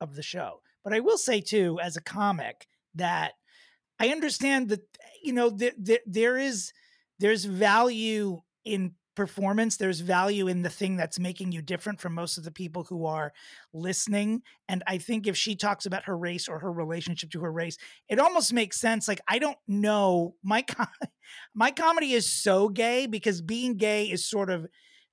[0.00, 0.62] of the show.
[0.84, 3.32] But I will say too, as a comic, that
[3.98, 4.82] I understand that
[5.22, 6.72] you know there there, there is
[7.18, 12.36] there's value in performance there's value in the thing that's making you different from most
[12.36, 13.32] of the people who are
[13.72, 17.50] listening and i think if she talks about her race or her relationship to her
[17.50, 17.78] race
[18.10, 20.86] it almost makes sense like i don't know my com-
[21.54, 24.66] my comedy is so gay because being gay is sort of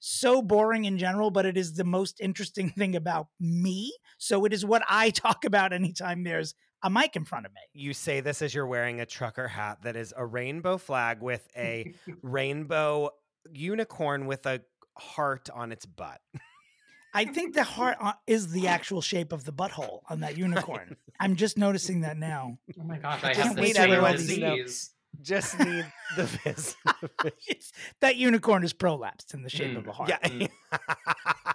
[0.06, 4.54] so boring in general but it is the most interesting thing about me so it
[4.54, 8.20] is what i talk about anytime there's a mic in front of me you say
[8.20, 13.10] this as you're wearing a trucker hat that is a rainbow flag with a rainbow
[13.52, 14.62] unicorn with a
[14.98, 16.20] heart on its butt.
[17.16, 20.96] I think the heart is the actual shape of the butthole on that unicorn.
[21.20, 22.58] I'm just noticing that now.
[22.80, 24.58] Oh my gosh, I I just have the need same everyone to know.
[25.24, 25.86] Just need
[26.18, 26.76] the vis.
[28.02, 29.88] That unicorn is prolapsed in the shape of Mm.
[29.88, 30.10] a heart.
[30.10, 30.48] Yeah.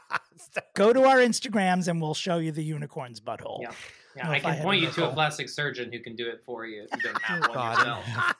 [0.74, 3.62] Go to our Instagrams and we'll show you the unicorn's butthole.
[3.62, 3.72] Yeah.
[4.16, 6.42] Yeah, I if I can point you to a plastic surgeon who can do it
[6.44, 7.78] for you if you don't have one God.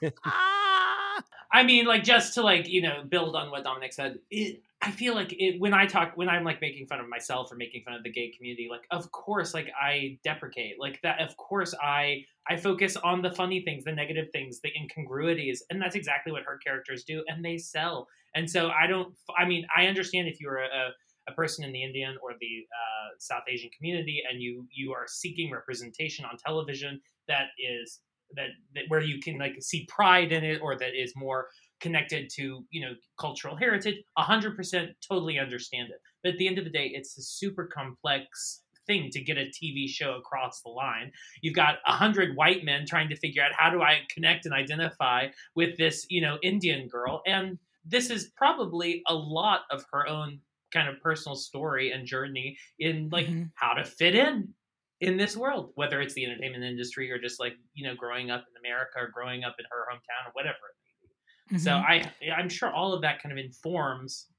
[0.01, 0.13] yourself.
[1.51, 4.19] I mean, like just to like you know build on what Dominic said.
[4.29, 7.51] It, I feel like it when I talk when I'm like making fun of myself
[7.51, 8.67] or making fun of the gay community.
[8.69, 11.21] Like, of course, like I deprecate like that.
[11.21, 15.81] Of course, I I focus on the funny things, the negative things, the incongruities, and
[15.81, 18.07] that's exactly what her characters do, and they sell.
[18.35, 19.13] And so I don't.
[19.37, 20.89] I mean, I understand if you're a, a
[21.31, 25.51] person in the Indian or the uh, South Asian community, and you you are seeking
[25.51, 28.01] representation on television that is
[28.35, 31.47] that, that where you can like see pride in it or that is more
[31.79, 36.01] connected to you know cultural heritage 100% totally understand it.
[36.23, 39.45] But at the end of the day it's a super complex thing to get a
[39.45, 41.11] tv show across the line.
[41.41, 44.53] You've got a hundred white men trying to figure out how do i connect and
[44.53, 47.21] identify with this you know indian girl?
[47.25, 50.39] And this is probably a lot of her own
[50.73, 53.51] kind of personal story and journey in like Mhm.
[53.55, 54.53] how to fit in
[55.01, 58.45] in this world, whether it's the entertainment industry or just like you know growing up
[58.49, 61.59] in America or growing up in her hometown or whatever it may be.
[61.59, 61.73] So.
[61.77, 64.29] I I'm sure all of that kind of informs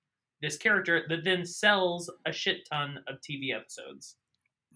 [0.42, 4.16] this character that then sells a shit ton of TV episodes.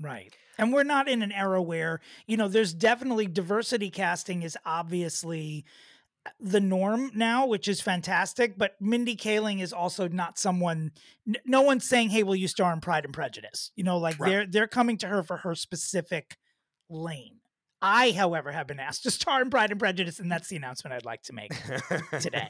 [0.00, 0.36] Right.
[0.58, 5.64] And we're not in an era where, you know, there's definitely diversity casting is obviously
[6.40, 8.56] the norm now, which is fantastic.
[8.58, 10.92] But Mindy Kaling is also not someone.
[11.26, 14.18] n- No one's saying, "Hey, will you star in Pride and Prejudice?" You know, like
[14.18, 14.30] Right.
[14.30, 16.36] they're they're coming to her for her specific
[16.88, 17.40] lane.
[17.86, 20.94] I, however, have been asked to star in Pride and Prejudice, and that's the announcement
[20.94, 21.52] I'd like to make.
[22.18, 22.48] Today.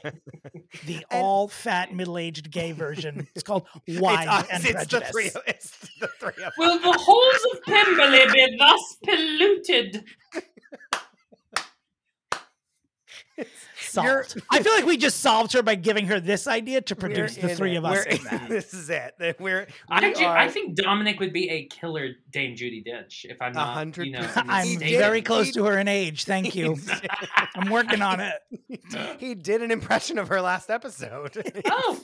[0.86, 3.26] The And- all fat middle aged gay version.
[3.34, 5.08] It's called It's Wine us, and it's Prejudice.
[5.08, 5.30] the three.
[5.48, 10.04] It's the three of Will the halls of Pemberley be thus polluted?
[13.36, 13.48] You're-
[13.80, 14.40] solved.
[14.50, 17.54] I feel like we just solved her by giving her this idea to produce the
[17.54, 17.78] three it.
[17.78, 18.48] of us We're in that.
[18.48, 19.14] This is it.
[19.40, 19.66] We're.
[19.88, 23.40] I, we do, are- I think Dominic would be a killer Dame Judi Dench if
[23.42, 24.30] I'm A not, hundred you know.
[24.36, 25.26] I'm very did.
[25.26, 26.24] close He- to her in age.
[26.24, 26.76] Thank you.
[27.54, 28.34] I'm working on it.
[29.18, 31.36] he did an impression of her last episode.
[31.66, 32.00] Oh,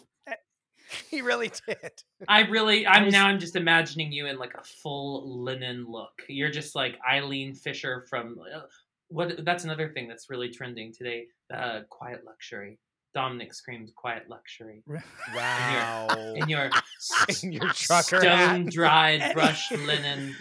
[1.09, 1.79] he really did.
[2.27, 3.29] I really, I'm now.
[3.29, 6.11] I'm just imagining you in like a full linen look.
[6.29, 8.63] You're just like Eileen Fisher from uh,
[9.11, 9.45] what?
[9.45, 11.27] That's another thing that's really trending today.
[11.53, 12.79] Uh, quiet luxury.
[13.13, 14.85] Dominic screams quiet luxury
[15.35, 16.35] Wow.
[16.37, 16.71] in your
[17.43, 20.37] In your trucker stone dried brushed linen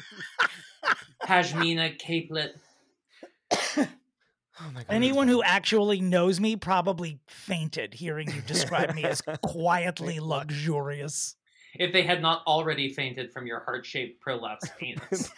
[1.26, 2.52] pashmina capelet.
[4.62, 4.74] Oh.
[4.90, 11.38] Anyone who actually knows me probably fainted hearing you describe me as quietly luxurious.
[11.76, 15.32] If they had not already fainted from your heart shaped prolapse penis.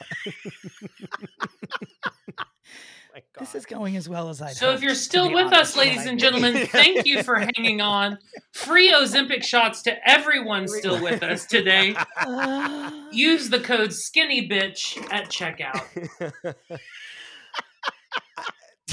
[3.14, 5.78] My This is going as well as I'd So if you're still with honest, us,
[5.78, 8.18] ladies and gentlemen, thank you for hanging on.
[8.54, 11.96] Free Ozempic shots to everyone still with us today.
[13.12, 15.84] Use the code Skinny Bitch at checkout.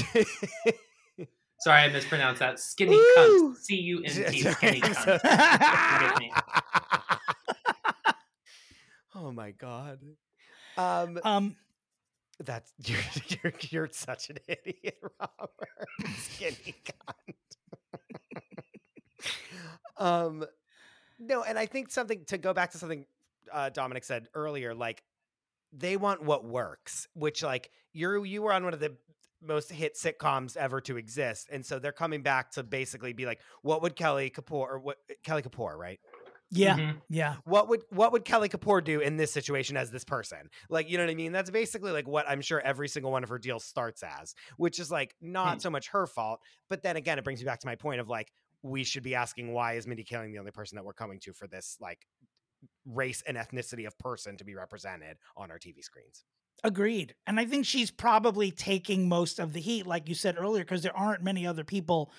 [1.61, 2.59] Sorry, I mispronounced that.
[2.59, 3.15] Skinny Woo!
[3.17, 3.57] cunt.
[3.59, 4.43] C U N T.
[4.43, 5.21] Skinny cunt.
[6.01, 6.33] Forgive me.
[9.15, 10.01] oh my god.
[10.77, 11.57] Um, um,
[12.45, 13.01] that's you're
[13.43, 15.89] you're, you're such an idiot, Robert.
[16.17, 17.35] Skinny cunt.
[19.97, 20.45] um,
[21.19, 23.07] no, and I think something to go back to something
[23.53, 25.03] uh, Dominic said earlier, like
[25.73, 28.97] they want what works, which like you're you were on one of the
[29.43, 33.41] most hit sitcoms ever to exist, and so they're coming back to basically be like,
[33.63, 35.99] what would Kelly Kapoor or what Kelly Kapoor, right?
[36.51, 37.03] Yeah, Mhm.
[37.11, 37.37] yeah.
[37.45, 40.49] what would what would Kelly Kapoor do in this situation as this person?
[40.71, 41.33] Like, you know what I mean?
[41.33, 44.79] That's basically like what I'm sure every single one of her deals starts as, which
[44.79, 45.61] is like not Hmm.
[45.61, 48.09] so much her fault, but then again, it brings me back to my point of
[48.09, 48.33] like
[48.63, 51.33] we should be asking why is Mindy Kaling the only person that we're coming to
[51.33, 52.07] for this like
[52.87, 56.25] race and ethnicity of person to be represented on our TV screens.
[56.65, 57.15] Agreed.
[57.27, 60.83] And I think she's probably taking most of the heat, like you said earlier, because
[60.83, 62.11] there aren't many other people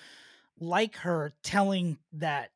[0.58, 2.50] like her telling that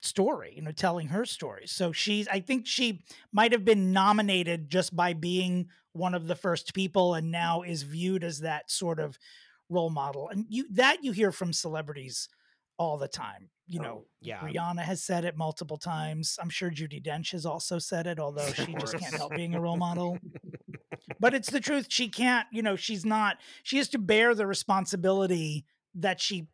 [0.00, 1.66] story, you know, telling her story.
[1.66, 6.36] So she's, I think she might have been nominated just by being one of the
[6.36, 9.18] first people and now is viewed as that sort of
[9.68, 10.28] role model.
[10.28, 12.28] And you, that you hear from celebrities
[12.78, 13.50] all the time.
[13.66, 14.38] You know, Oh, yeah.
[14.40, 16.38] Rihanna has said it multiple times.
[16.40, 19.60] I'm sure Judi Dench has also said it, although she just can't help being a
[19.60, 20.18] role model
[21.20, 24.46] but it's the truth she can't you know she's not she has to bear the
[24.46, 26.46] responsibility that she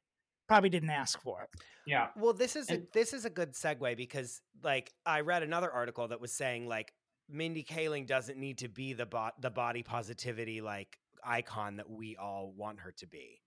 [0.48, 1.48] probably didn't ask for
[1.87, 2.09] Yeah.
[2.16, 6.09] Well, this is a, this is a good segue because like I read another article
[6.09, 6.92] that was saying like
[7.29, 12.16] Mindy Kaling doesn't need to be the bot the body positivity like icon that we
[12.16, 13.41] all want her to be.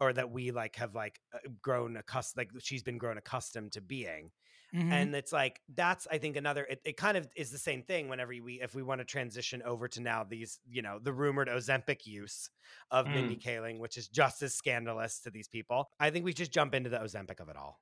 [0.00, 3.80] or that we like have like uh, grown accustomed like she's been grown accustomed to
[3.80, 4.30] being
[4.74, 4.90] Mhm.
[4.92, 8.08] and it's like that's i think another it, it kind of is the same thing
[8.08, 11.48] whenever we if we want to transition over to now these you know the rumored
[11.48, 12.50] ozempic use
[12.90, 16.50] of mindy kaling which is just as scandalous to these people i think we just
[16.52, 17.80] jump into the ozempic of it all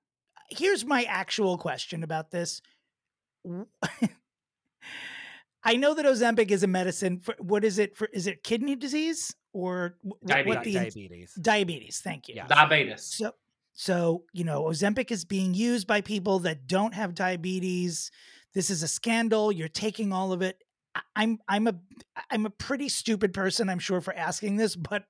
[0.50, 2.60] here's my actual question about this.
[5.64, 8.08] I know that Ozempic is a medicine for what is it for?
[8.12, 10.54] Is it kidney disease or wh- wh- Diabetes.
[10.56, 12.00] what the diabetes diabetes?
[12.02, 12.34] Thank you.
[12.34, 12.48] Yeah.
[12.48, 13.02] Diabetes.
[13.04, 13.32] So,
[13.72, 18.10] so you know, Ozempic is being used by people that don't have diabetes.
[18.54, 19.50] This is a scandal.
[19.50, 20.58] You're taking all of it.
[21.16, 21.74] I'm I'm a
[22.30, 25.04] I'm a pretty stupid person, I'm sure, for asking this, but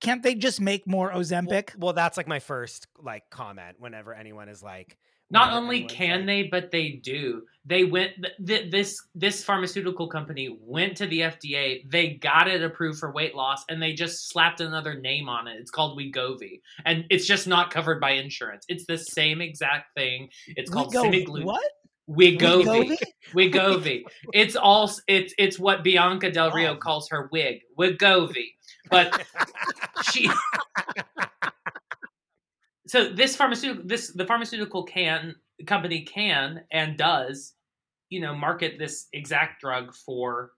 [0.00, 1.76] can't they just make more Ozempic?
[1.76, 4.96] well that's like my first like comment whenever anyone is like
[5.30, 7.42] Not only can like- they, but they do.
[7.66, 8.14] They went.
[8.22, 11.88] Th- th- this this pharmaceutical company went to the FDA.
[11.88, 15.58] They got it approved for weight loss, and they just slapped another name on it.
[15.60, 18.64] It's called Wegovy, and it's just not covered by insurance.
[18.68, 20.30] It's the same exact thing.
[20.48, 21.44] It's called Wegovy- semaglutide.
[21.44, 21.72] What?
[22.10, 22.96] Wegovy.
[23.34, 24.02] Wegovy.
[24.32, 24.90] It's all.
[25.06, 26.76] It's it's what Bianca Del Rio oh.
[26.76, 27.60] calls her wig.
[27.78, 28.54] Wegovy.
[28.90, 29.24] But
[30.10, 30.30] she
[32.90, 35.36] so this pharmaceutical this the pharmaceutical can
[35.66, 37.54] company can and does
[38.08, 40.50] you know market this exact drug for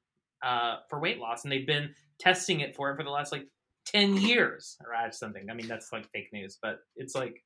[0.43, 3.47] uh for weight loss and they've been testing it for it for the last like
[3.87, 7.37] 10 years or something i mean that's like fake news but it's like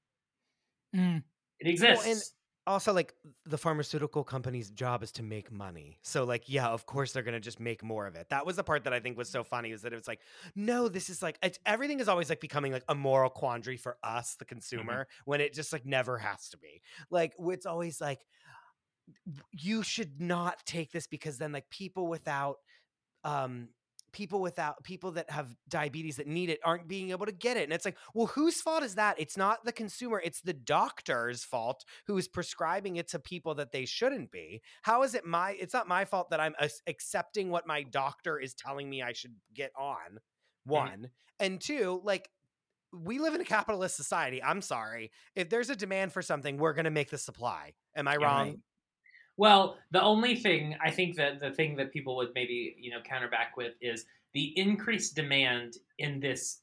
[0.94, 1.22] Mm.
[1.60, 2.32] it exists
[2.66, 3.14] also like
[3.44, 5.98] the pharmaceutical company's job is to make money.
[6.02, 8.28] So like yeah, of course they're going to just make more of it.
[8.30, 10.20] That was the part that I think was so funny is that it was like
[10.54, 13.96] no, this is like it's, everything is always like becoming like a moral quandary for
[14.02, 16.82] us the consumer when it just like never has to be.
[17.10, 18.26] Like it's always like
[19.52, 22.56] you should not take this because then like people without
[23.24, 23.68] um
[24.16, 27.64] people without people that have diabetes that need it aren't being able to get it
[27.64, 29.20] and it's like well whose fault is that?
[29.20, 33.72] It's not the consumer it's the doctor's fault who is prescribing it to people that
[33.72, 34.62] they shouldn't be.
[34.82, 38.38] How is it my it's not my fault that i'm ac- accepting what my doctor
[38.38, 40.72] is telling me i should get on mm-hmm.
[40.72, 42.30] one and two like
[42.92, 45.10] we live in a capitalist society i'm sorry.
[45.34, 47.74] If there's a demand for something we're going to make the supply.
[47.94, 48.46] Am i Yeah, wrong?
[48.46, 48.58] right.
[49.36, 53.00] Well, the only thing I think that the thing that people would maybe you know
[53.02, 56.60] counter back with is the increased demand in this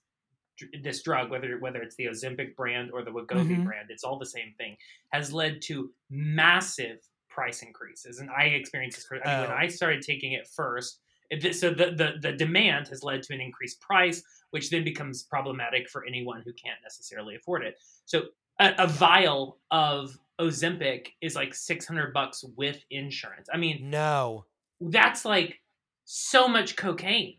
[0.81, 3.65] this drug, whether whether it's the Ozempic brand or the Wegovy Mhm.
[3.65, 4.77] brand, it's all the same thing,
[5.11, 8.19] has led to massive price increases.
[8.19, 9.05] And I experienced this.
[9.07, 9.55] For, I mean, when Oh.
[9.61, 10.99] I started taking it first,
[11.31, 15.23] it, so the, the the demand has led to an increased price, which then becomes
[15.23, 17.79] problematic for anyone who can't necessarily afford it.
[18.05, 18.27] So
[18.59, 23.47] a, a vial of Ozempic is like 600 bucks with insurance.
[23.53, 24.45] I mean, no
[24.81, 25.59] that's like
[26.05, 27.37] so much cocaine.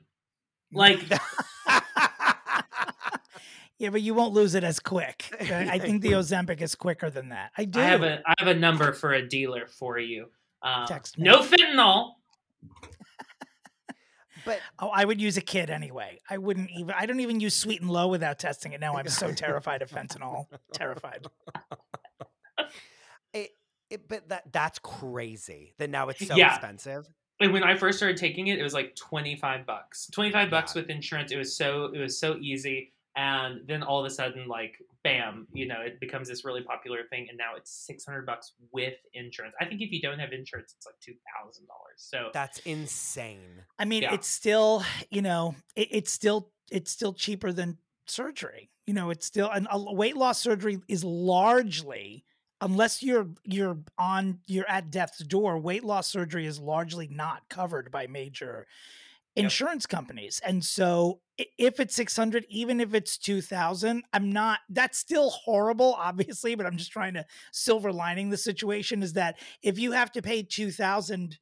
[0.73, 1.01] Like,
[3.79, 5.29] Yeah, but you won't lose it as quick.
[5.35, 5.69] okay?
[5.71, 7.51] I think the Ozempic is quicker than that.
[7.59, 7.81] I do.
[7.81, 10.31] I have a I have a number for a dealer for you.
[10.63, 11.25] Uh, Text me.
[11.25, 12.13] no fentanyl.
[14.47, 16.21] but Oh, I would use a kid anyway.
[16.31, 16.95] I wouldn't even.
[16.97, 18.81] I don't even use sweet and low without testing it.
[18.81, 20.47] Now I'm so terrified of fentanyl.
[20.73, 21.27] Terrified.
[23.35, 23.51] It,
[23.91, 26.45] it but that that's crazy that now it's so Yeah.
[26.45, 27.09] expensive
[27.41, 30.09] And when I first started taking it, it was like 25 bucks.
[30.13, 30.77] 25 bucks Yeah.
[30.77, 31.33] with insurance.
[31.33, 32.93] It was so it was so easy.
[33.17, 37.05] And then all of a sudden, like, bam, you know, it becomes this really popular
[37.11, 37.29] thing.
[37.29, 39.55] And now it's 600 bucks with insurance.
[39.61, 42.11] I think if you don't have insurance, it's like $2,000.
[42.11, 44.11] So that's insane I mean, Yeah.
[44.11, 48.71] it's still, you know, it, it's still it's still cheaper than surgery.
[48.87, 52.25] You know, it's still and a weight loss surgery is largely
[52.65, 57.91] unless you're you're on you're at death's door, weight loss surgery is largely not covered
[57.91, 58.67] by major
[59.37, 60.41] insurance companies.
[60.45, 61.21] And so
[61.59, 66.77] if it's 600 even if it's 2000, I'm not that's still horrible obviously, but I'm
[66.77, 71.39] just trying to silver lining the situation is that if you have to pay 2000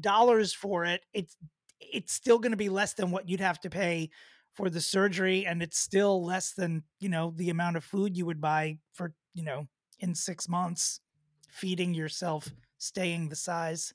[0.00, 1.36] dollars for it, it's
[1.80, 4.10] it's still going to be less than what you'd have to pay
[4.54, 8.24] for the surgery and it's still less than, you know, the amount of food you
[8.24, 9.66] would buy for, you know,
[10.04, 11.00] in 6 months
[11.48, 13.94] feeding yourself, staying the size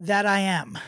[0.00, 0.78] that I am.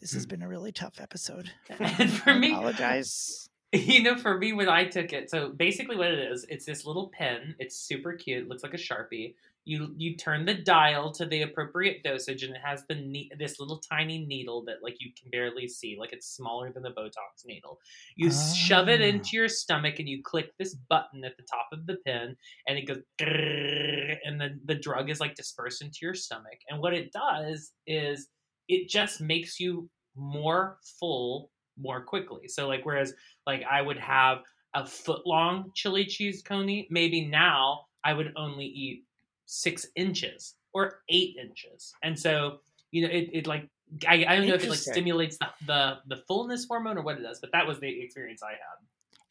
[0.00, 0.30] This has hmm.
[0.30, 1.50] been a really tough episode.
[1.78, 3.48] and for me, I apologize.
[3.72, 6.84] you know, for me when I took it, so basically what it is, it's this
[6.84, 7.54] little pen.
[7.58, 8.42] It's super cute.
[8.42, 9.34] It looks like a sharpie.
[9.66, 13.60] You you turn the dial to the appropriate dosage, and it has the ne- this
[13.60, 17.44] little tiny needle that like you can barely see, like it's smaller than the Botox
[17.44, 17.78] needle.
[18.16, 19.04] You shove it Ah.
[19.04, 22.36] into your stomach, and you click this button at the top of the pen,
[22.66, 26.58] and it goes, and then the drug is like dispersed into your stomach.
[26.68, 28.28] And what it does is
[28.68, 32.48] it just makes you more full more quickly.
[32.48, 33.14] So like whereas
[33.46, 34.38] like I would have
[34.74, 39.04] a foot long chili cheese coney, maybe now I would only eat
[39.50, 41.92] six inches or eight inches.
[42.04, 42.60] And so,
[42.92, 43.68] you know, it, it like
[44.06, 47.18] I, I don't know if it like stimulates the, the the fullness hormone or what
[47.18, 48.78] it does, but that was the experience I had.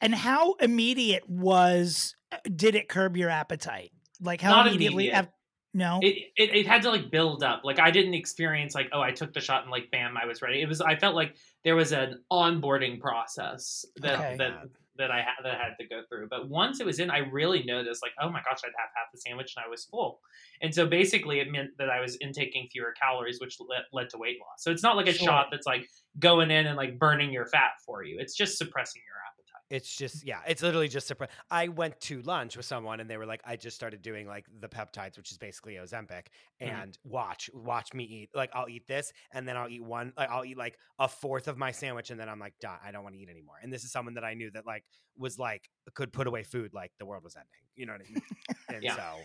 [0.02, 3.92] And how immediate was uh, did it curb your appetite?
[4.22, 5.06] Like how Not immediately?
[5.08, 5.26] immediate.
[5.26, 5.34] af-
[5.74, 6.00] no.
[6.02, 7.62] It, it it had to like build up.
[7.64, 10.42] Like I didn't experience like oh I took the shot and like bam I was
[10.42, 10.62] ready.
[10.62, 14.36] It was I felt like there was an onboarding process that Okay.
[14.40, 14.64] that
[15.00, 16.28] that I had that I had to go through.
[16.30, 19.08] But once it was in, I really noticed like oh my gosh I'd have half
[19.12, 20.20] the sandwich and I was full.
[20.62, 24.18] And so basically it meant that I was intaking fewer calories, which led, led to
[24.18, 24.64] weight loss.
[24.64, 25.26] So it's not like a Sure.
[25.28, 25.88] shot that's like
[26.20, 28.18] going in and like burning your fat for you.
[28.20, 29.29] It's just suppressing your appetite.
[29.70, 31.30] It's just yeah, it's literally just surprise.
[31.52, 34.48] I went to lunch with someone and they were like, I just started doing like
[34.60, 36.28] the peptides, which is basically Ozempic,
[36.60, 36.68] Mhm.
[36.82, 38.30] and watch watch me eat.
[38.34, 40.12] Like I'll eat this and then I'll eat one.
[40.18, 42.80] Like I'll eat like a fourth of my sandwich and then I'm like done.
[42.84, 43.56] I don't want to eat anymore.
[43.62, 44.86] And this is someone that I knew that like
[45.18, 47.50] was like could put away food like the world was ending.
[47.76, 48.22] You know what I mean?
[48.70, 48.96] And Yeah.
[48.96, 49.24] so.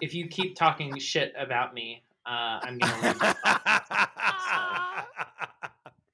[0.00, 3.22] If you keep talking shit about me, uh, I'm gonna leave.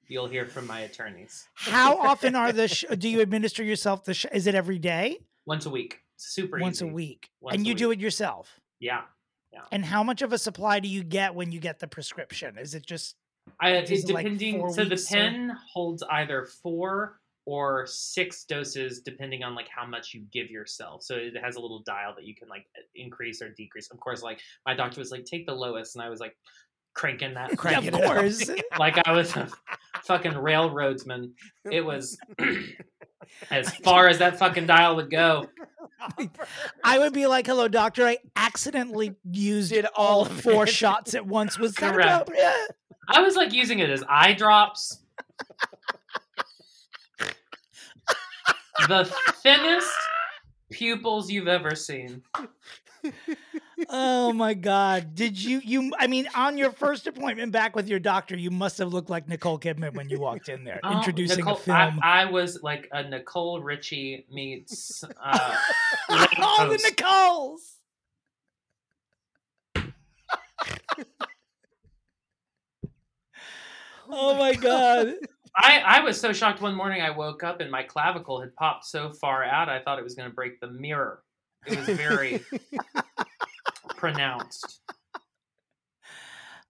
[0.07, 4.13] You'll hear from my attorneys how often are the sh- do you administer yourself the
[4.13, 5.17] sh- is it every day?
[5.47, 5.99] once a week.
[6.17, 7.29] Super Once a week.
[7.41, 8.59] Once and a you do it yourself.
[8.79, 9.01] Yeah.
[9.71, 12.57] And how much of a supply do you get when you get the prescription?
[12.57, 13.15] Is it just
[13.59, 14.69] I, Is it it like depending.
[14.73, 19.85] so the weeks or- pen holds either four or six doses, depending on like how
[19.85, 21.03] much you give yourself.
[21.03, 23.87] So it has a little dial that you can like increase or decrease.
[23.91, 26.35] Of course, like my doctor was like, take the lowest, and I was like
[26.95, 28.03] cranking that, Crank of it up.
[28.03, 28.49] course.
[28.79, 29.47] like I was a
[30.03, 31.31] fucking railroadsman.
[31.71, 32.17] It was
[33.51, 35.47] as far as that fucking dial would go.
[36.83, 38.07] I would be like, "Hello, doctor.
[38.07, 41.59] I accidentally used it all all four shots at once.
[41.59, 42.09] Was that Correct.
[42.09, 42.75] appropriate?"
[43.07, 44.99] I was like using it as eye drops.
[48.87, 49.05] the
[49.43, 49.89] thinnest
[50.71, 52.21] pupils you've ever seen.
[53.89, 55.15] Oh my god!
[55.15, 55.59] Did you?
[55.63, 55.91] You?
[55.99, 59.27] I mean, on your first appointment back with your doctor, you must have looked like
[59.27, 61.99] Nicole Kidman when you walked in there, Oh, introducing Nicole, a film.
[62.01, 65.57] I, I was like a Nicole Richie meets uh,
[66.39, 66.77] all the.
[66.77, 67.73] Nicoles.
[74.09, 75.15] oh my god!
[75.55, 78.85] I, I was so shocked one morning I woke up and my clavicle had popped
[78.85, 81.23] so far out I thought it was going to break the mirror.
[81.67, 82.43] It was very
[83.97, 84.81] pronounced.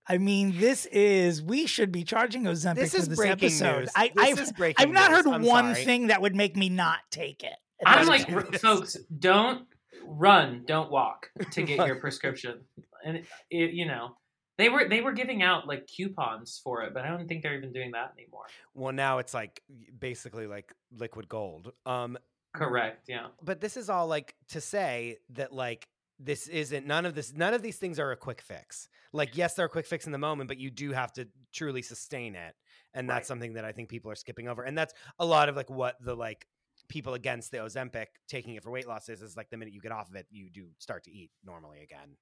[0.07, 1.41] I mean, this is.
[1.41, 3.79] We should be charging Ozempic This for is this breaking episode.
[3.81, 3.89] news.
[3.95, 5.25] I, This I've, is breaking I've not news.
[5.25, 5.85] heard I'm one sorry.
[5.85, 7.55] thing that would make me not take it.
[7.85, 9.65] I'm like, "R- folks, don't
[10.05, 12.61] run, don't walk to get your prescription.
[13.03, 14.15] And it, it, you know,
[14.57, 17.57] they were they were giving out like coupons for it, but I don't think they're
[17.57, 18.45] even doing that anymore.
[18.75, 19.61] Well, now it's like
[19.99, 21.73] basically like liquid gold.
[21.85, 22.17] Um,
[22.57, 23.05] Correct.
[23.07, 23.27] Yeah.
[23.43, 25.87] but this is all like to say that like
[26.19, 29.53] this isn't none of this none of these things are a quick fix like yes
[29.53, 32.55] they're a quick fix in the moment but you do have to truly sustain it
[32.93, 33.27] and that's Right.
[33.27, 35.95] something that i think people are skipping over and that's a lot of like what
[36.01, 36.47] the like
[36.87, 39.81] people against the ozempic taking it for weight loss is is like the minute you
[39.81, 42.15] get off of it you do start to eat normally again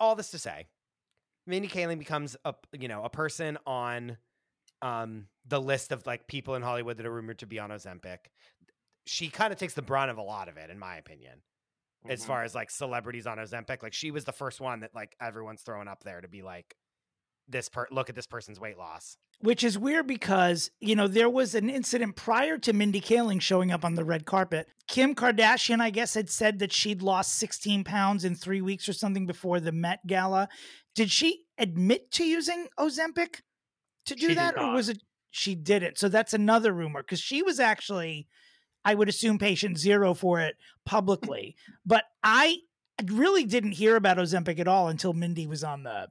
[0.00, 0.66] all this to say
[1.46, 4.16] mindy kaling becomes a you know a person on
[4.82, 8.18] um the list of like people in hollywood that are rumored to be on ozempic
[9.06, 11.42] she kind of takes the brunt of a lot of it, in my opinion.
[12.06, 12.26] As Mhm.
[12.26, 15.62] far as like celebrities on Ozempic, like she was the first one that like everyone's
[15.62, 16.74] throwing up there to be like,
[17.48, 19.16] this per look at this person's weight loss.
[19.40, 23.70] Which is weird because, you know, there was an incident prior to Mindy Kaling showing
[23.70, 24.68] up on the red carpet.
[24.88, 28.92] Kim Kardashian, I guess, had said that she'd lost 16 pounds in three weeks or
[28.94, 30.48] something before the Met Gala.
[30.94, 33.40] Did she admit to using Ozempic
[34.06, 34.56] to do She that?
[34.58, 35.98] Or was it she did it?
[35.98, 38.28] So that's another rumor because she was actually,
[38.84, 41.56] I would assume, patient zero for it publicly.
[41.86, 42.58] but I
[43.06, 46.08] really didn't hear about Ozempic at all until Mindy was on the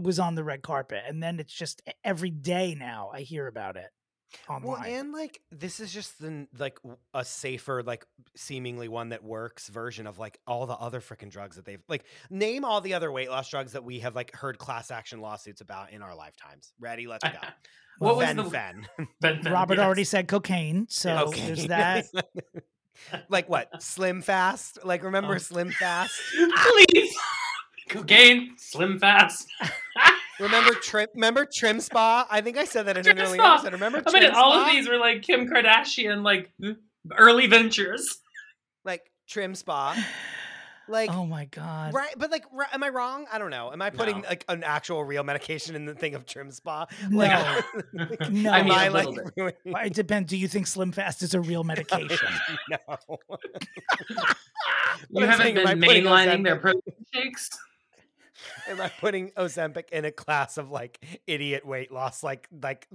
[0.00, 3.76] was on the red carpet and then it's just every day now i hear about
[3.76, 3.90] it
[4.48, 6.78] online Well, and like this is just the like
[7.14, 11.56] a safer, like seemingly one that works version of like all the other freaking drugs
[11.56, 12.04] that they've like.
[12.30, 15.60] Name all the other weight loss drugs that we have like heard class action lawsuits
[15.60, 16.72] about in our lifetimes.
[16.80, 17.06] Ready?
[17.06, 17.30] Let's go.
[17.98, 18.86] What was the Fen.
[19.20, 19.84] Ben- Ben- robert yes.
[19.84, 22.06] already said cocaine so there's that
[23.28, 23.82] like what?
[23.82, 24.78] Slim Fast?
[24.82, 25.38] Like remember Oh.
[25.38, 26.18] Slim Fast?
[26.34, 27.14] Please,
[27.90, 29.46] cocaine, slim fast.
[30.40, 31.08] Remember trim?
[31.14, 32.26] Remember Trim Spa?
[32.30, 33.54] I think I said that in an Trim earlier Spa.
[33.54, 33.72] episode.
[33.74, 36.50] Remember Trim I Trim mean, all of these were like Kim Kardashian, like
[37.16, 38.18] early ventures.
[38.84, 39.96] like Trim Spa.
[40.88, 41.94] Like, oh my god!
[41.94, 42.12] right?
[42.18, 43.24] But like, ri- am I wrong?
[43.32, 43.70] I don't know.
[43.72, 44.28] Am I putting No.
[44.28, 46.86] like an actual real medication in the thing of Trim Spa?
[47.08, 47.18] No.
[47.18, 47.64] Like,
[48.30, 48.50] No.
[48.50, 49.58] I mean, am I a like little bit.
[49.64, 50.28] Well, It depends.
[50.28, 52.18] Do you think Slim Fast is a real medication?
[52.68, 52.78] no.
[55.10, 56.82] You I'm haven't saying, am I been mainlining their protein
[57.14, 57.48] shakes.
[58.68, 62.86] Am I putting Ozempic in a class of like idiot weight loss, like like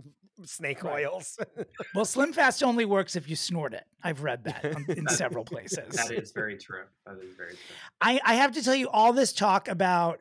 [0.45, 1.05] snake Right.
[1.05, 1.37] oils?
[1.95, 3.85] well, Slim Fast only works if you snort it.
[4.03, 5.95] I've read that in several places.
[5.95, 6.83] That is very true.
[7.05, 7.57] That is very true.
[8.01, 10.19] I, I have to tell you, all this talk about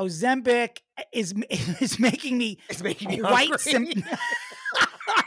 [0.00, 0.78] Ozempic
[1.12, 1.32] is
[1.80, 3.58] is making me it's making me hungry.
[3.58, 3.92] sim-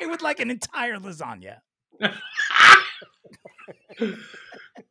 [0.02, 1.58] I would like an entire lasagna.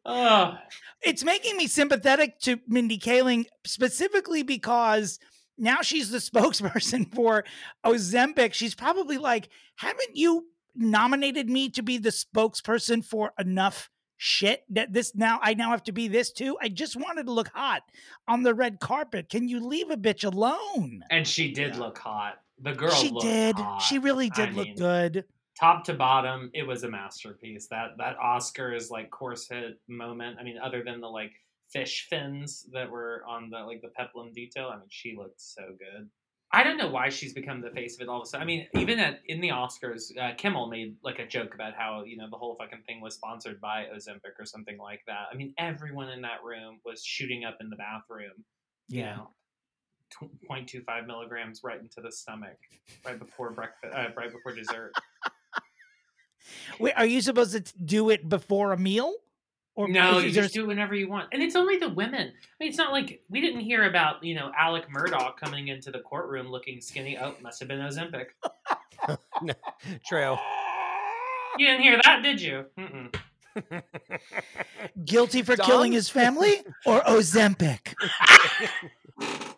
[0.06, 0.56] Oh,
[1.02, 5.18] It's making me sympathetic to Mindy Kaling specifically because
[5.58, 7.44] now she's the spokesperson for
[7.84, 8.52] Ozempic.
[8.52, 14.92] She's probably like, haven't you nominated me to be the spokesperson for enough shit that
[14.92, 16.56] this now I now have to be this too?
[16.62, 17.82] I just wanted to look hot
[18.28, 19.28] on the red carpet.
[19.28, 21.02] Can you leave a bitch alone?
[21.10, 22.40] and she did look hot.
[22.62, 23.56] The girl she looked did.
[23.56, 23.78] hot.
[23.80, 25.24] She really I did look mean, good.
[25.58, 27.68] Top to bottom, it was a masterpiece.
[27.68, 30.38] That that Oscars like corset moment.
[30.40, 31.32] I mean, other than the like
[31.70, 34.70] fish fins that were on the like the peplum detail.
[34.72, 36.08] I mean, she looked so good.
[36.52, 38.42] I don't know why she's become the face of it all of a sudden.
[38.42, 42.04] I mean, even at in the Oscars, uh, Kimmel made like a joke about how
[42.04, 45.26] you know the whole fucking thing was sponsored by Ozempic or something like that.
[45.32, 48.44] I mean, everyone in that room was shooting up in the bathroom.
[48.88, 49.16] You Yeah.
[49.16, 49.30] know,
[50.48, 52.58] 0.25 milligrams right into the stomach
[53.04, 54.92] right before breakfast, uh, right before dessert.
[56.78, 59.14] Wait, are you supposed to do it before a meal?
[59.76, 62.28] Or no, you there just do it whenever you want, and it's only the women.
[62.28, 65.90] I mean, it's not like we didn't hear about you know Alec Murdaugh coming into
[65.90, 67.18] the courtroom looking skinny.
[67.18, 68.26] Oh, must have been Ozempic.
[69.42, 69.52] No,
[70.06, 70.38] True.
[71.58, 72.64] You didn't hear that, did you?
[72.78, 73.14] Mm-mm.
[75.04, 75.66] guilty for Dom?
[75.66, 77.94] killing his family or Ozempic?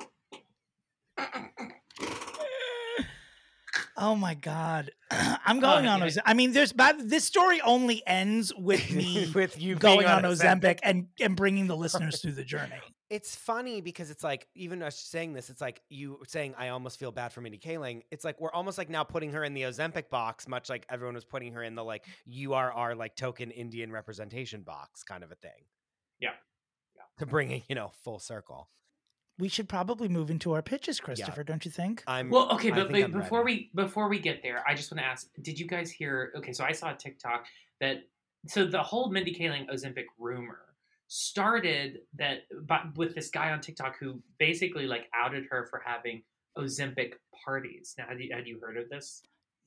[3.96, 6.06] Oh my god, I'm going Oh, on yeah.
[6.06, 6.18] Ozempic.
[6.26, 10.22] I mean, there's but this story only ends with me With you going being on
[10.22, 10.60] Ozempic.
[10.60, 12.74] Ozempic and and bringing the listeners through the journey.
[13.08, 16.98] It's funny because it's like even us saying this, it's like you saying I almost
[16.98, 18.02] feel bad for Mindy Kaling.
[18.10, 21.14] It's like we're almost like now putting her in the Ozempic box, much like everyone
[21.14, 25.22] was putting her in the like you are our like token Indian representation box kind
[25.22, 25.52] of a thing.
[26.20, 26.30] Yeah.
[27.18, 28.68] To bring it, you know, full circle.
[29.38, 31.44] We should probably move into our pitches, Christopher.
[31.44, 32.02] Don't you think?
[32.06, 33.70] I'm Well, okay, but, but I'm before ready.
[33.74, 36.32] we before we get there, I just want to ask: Did you guys hear?
[36.36, 37.44] Okay, so I saw a TikTok
[37.80, 38.04] that
[38.46, 40.60] so the whole Mindy Kaling Ozempic rumor
[41.08, 46.22] started that by, with this guy on TikTok who basically like outed her for having
[46.58, 47.14] Ozempic
[47.44, 47.94] parties.
[47.98, 49.22] Now, had you, had you heard of this?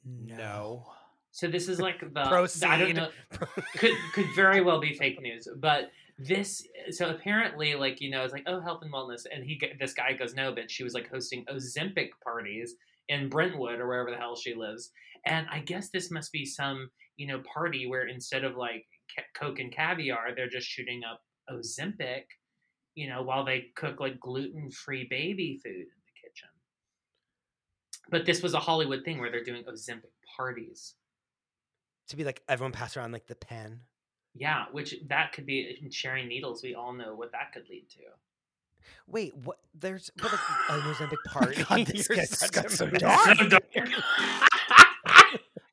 [0.05, 0.87] No.
[1.31, 3.09] So this is like the I don't know
[3.77, 8.33] could could very well be fake news, but this so apparently like you know it's
[8.33, 11.09] like oh health and wellness and he this guy goes no but she was like
[11.09, 12.75] hosting Ozempic parties
[13.07, 14.91] in Brentwood or wherever the hell she lives
[15.25, 18.85] and I guess this must be some you know party where instead of like
[19.33, 22.23] Coke and caviar they're just shooting up Ozempic
[22.95, 26.49] you know while they cook like gluten free baby food in the kitchen
[28.11, 30.95] but this was a Hollywood thing where they're doing Ozempic parties
[32.09, 33.81] to be like everyone pass around like the pen.
[34.35, 36.63] Yeah, which that could be in sharing needles.
[36.63, 38.03] We all know what that could lead to.
[39.07, 39.57] Wait, what?
[39.73, 41.63] There's but like oh, an Ozempic oh party.
[41.63, 43.37] God, this gets- got a so dark.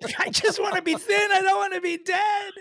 [0.19, 1.31] I just want to be thin.
[1.33, 2.53] I don't want to be dead.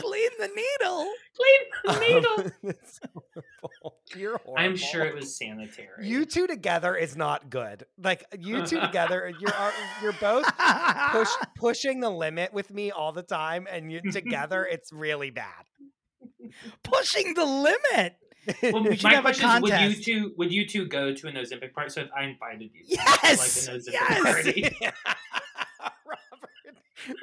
[0.00, 1.12] Clean the needle.
[1.36, 2.52] Clean the oh, needle.
[2.70, 3.98] It's horrible.
[4.16, 4.54] You're horrible.
[4.58, 6.06] I'm sure it was sanitary.
[6.06, 7.84] You two together is not good.
[8.02, 9.72] Like you two together, you're
[10.02, 10.46] you're both
[11.10, 15.64] push, pushing the limit with me all the time, and you together, it's really bad.
[16.82, 18.16] Pushing the limit.
[18.62, 21.28] Well, We my have a question is, would you two would you two go to
[21.28, 21.90] an Ozempic party?
[21.90, 24.22] So if I invited you, to, Yes, like an Ozempic yes.
[24.22, 24.76] party.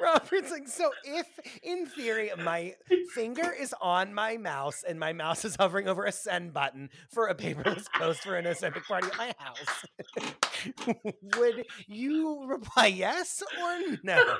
[0.00, 1.26] Robert's like, so if
[1.62, 2.74] in theory my
[3.14, 7.26] finger is on my mouse and my mouse is hovering over a send button for
[7.26, 10.94] a paperless post for an Ozempic party at my house,
[11.36, 14.36] would you reply yes or no?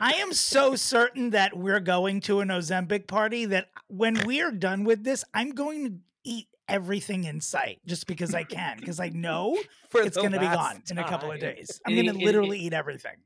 [0.00, 4.84] I am so certain that we're going to an Ozempic party that when we're done
[4.84, 5.94] with this, I'm going to
[6.24, 9.58] eat everything in sight just because I can, because I know
[9.94, 11.80] it's going to be gone in a couple of days.
[11.86, 13.16] I'm going to literally eat everything.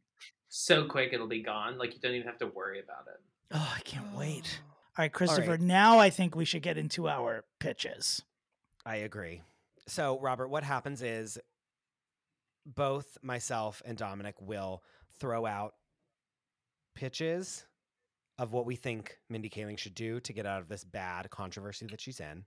[0.55, 1.79] So quick it'll be gone.
[1.79, 3.19] Like you don't even have to worry about it.
[3.53, 4.61] Oh, I can't wait.
[4.61, 4.69] Oh.
[4.99, 5.61] All right, Christopher, right.
[5.61, 8.21] now I think we should get into our pitches.
[8.85, 9.41] I agree.
[9.89, 11.39] So, Robert, what happens is
[12.67, 14.83] both myself and Dominic will
[15.19, 15.73] throw out
[16.95, 17.65] pitches
[18.39, 21.87] of what we think Mindy Kaling should do to get out of this bad controversy
[21.87, 22.45] that she's in.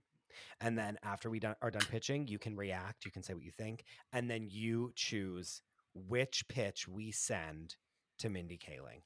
[0.60, 3.42] And then after we done, are done pitching, you can react, you can say what
[3.42, 5.60] you think, and then you choose
[5.92, 7.74] which pitch we send
[8.18, 9.02] to Mindy Kaling.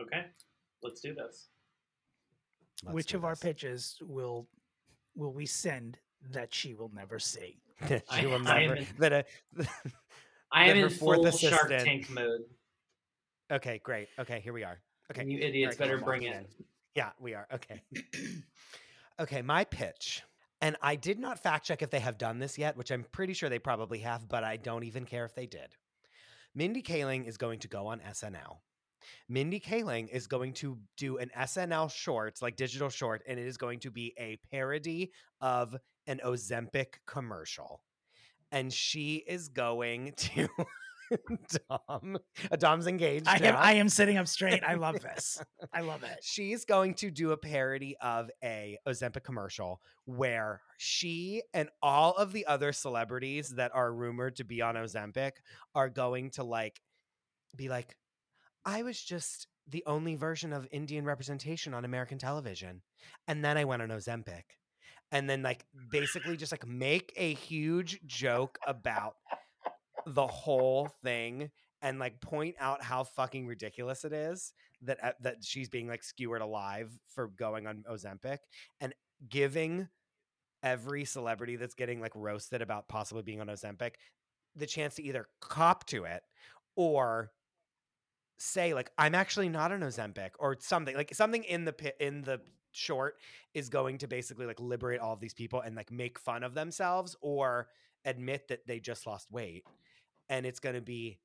[0.00, 0.26] Okay,
[0.82, 1.48] let's do this.
[2.84, 4.46] Let's Which do of our pitches will
[5.14, 5.98] will we send
[6.30, 7.58] that she will never see?
[7.88, 9.24] she I- will I am never in- that a,
[10.52, 12.42] I am her in fourth full Shark Tank mode.
[13.50, 14.08] Okay, great.
[14.18, 14.80] Okay, here we are.
[15.10, 15.24] Okay.
[15.24, 16.34] You idiots right, better bring it.
[16.34, 16.46] in.
[16.96, 17.46] Yeah, we are.
[17.52, 17.82] Okay.
[19.20, 20.22] okay, my pitch.
[20.62, 23.34] And I did not fact check if they have done this yet, which I'm pretty
[23.34, 25.76] sure they probably have, but I don't even care if they did.
[26.56, 28.56] Mindy Kaling is going to go on SNL.
[29.28, 33.58] Mindy Kaling is going to do an SNL short, like digital short, and it is
[33.58, 35.76] going to be a parody of
[36.06, 37.82] an Ozempic commercial.
[38.50, 40.48] And she is going to
[41.68, 42.18] Dom.
[42.50, 43.28] uh, Dom's engaged.
[43.28, 43.56] I am.
[43.56, 44.62] I am sitting up straight.
[44.64, 45.40] I love this.
[45.72, 46.18] I love it.
[46.22, 52.32] She's going to do a parody of a Ozempic commercial where she and all of
[52.32, 55.32] the other celebrities that are rumored to be on Ozempic
[55.74, 56.80] are going to like
[57.56, 57.96] be like,
[58.64, 62.82] I was just the only version of Indian representation on American television.
[63.26, 64.42] And then I went on Ozempic.
[65.12, 69.14] And then like basically just like make a huge joke about
[70.06, 71.50] the whole thing
[71.82, 74.52] and like point out how fucking ridiculous it is
[74.82, 78.38] that uh, that she's being like skewered alive for going on Ozempic
[78.80, 78.94] and
[79.28, 79.88] giving
[80.62, 83.92] every celebrity that's getting like roasted about possibly being on Ozempic
[84.54, 86.22] the chance to either cop to it
[86.76, 87.30] or
[88.38, 92.22] say like I'm actually not on Ozempic or something like something in the pit in
[92.22, 92.40] the
[92.72, 93.14] short
[93.54, 96.54] is going to basically like liberate all of these people and like make fun of
[96.54, 97.68] themselves or
[98.04, 99.64] admit that they just lost weight
[100.28, 101.18] and it's going to be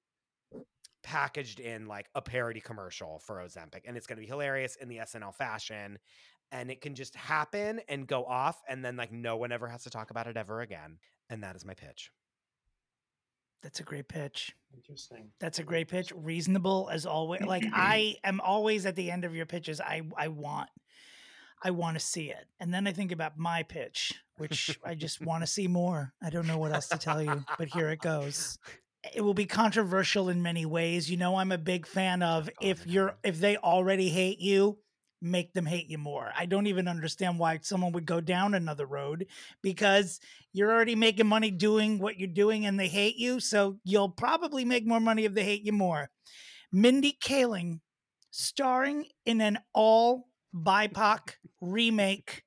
[1.03, 4.87] packaged in like a parody commercial for Ozempic and it's going to be hilarious in
[4.87, 5.97] the SNL fashion
[6.51, 9.83] and it can just happen and go off and then like no one ever has
[9.83, 10.97] to talk about it ever again
[11.29, 12.11] and that is my pitch
[13.63, 14.55] That's a great pitch.
[14.75, 15.31] Interesting.
[15.39, 16.11] That's a great pitch.
[16.15, 17.41] Reasonable as always.
[17.41, 19.79] Like I am always at the end of your pitches.
[19.81, 20.69] I I want
[21.63, 22.45] I want to see it.
[22.59, 26.13] And then I think about my pitch, which I just want to see more.
[26.21, 28.57] I don't know what else to tell you, but here it goes.
[29.15, 31.09] It will be controversial in many ways.
[31.09, 34.77] You know, I'm a big fan of oh, if you're if they already hate you,
[35.21, 36.31] make them hate you more.
[36.37, 39.27] I don't even understand why someone would go down another road
[39.61, 40.19] because
[40.53, 43.39] you're already making money doing what you're doing and they hate you.
[43.39, 46.09] So you'll probably make more money if they hate you more.
[46.71, 47.79] Mindy Kaling
[48.31, 52.43] starring in an all BIPOC remake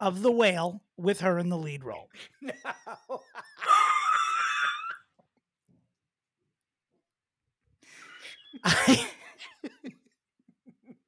[0.00, 2.08] of The Whale with her in the lead role.
[2.42, 2.52] no
[8.64, 9.06] I-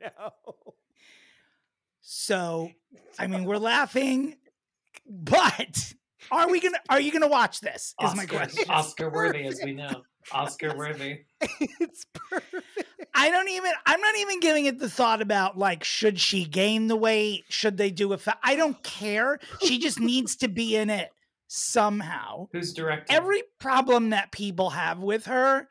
[0.01, 0.33] no
[2.25, 2.71] so,
[3.19, 4.37] I mean, we're laughing,
[5.07, 5.95] but
[6.31, 6.79] are we gonna?
[6.89, 7.95] Are you gonna watch this?
[8.03, 8.65] Is my question.
[8.71, 10.03] Oscar worthy, as we know.
[10.33, 11.25] Oscar worthy.
[11.61, 12.65] it's perfect
[13.15, 13.73] I don't even.
[13.85, 17.45] I'm not even giving it the thought about like, should she gain the weight?
[17.51, 18.19] Should they do a?
[18.19, 19.39] Fa- I don't care.
[19.63, 21.11] She just needs to be in it
[21.47, 22.49] somehow.
[22.53, 23.15] Who's directing?
[23.15, 25.69] Every problem that people have with her,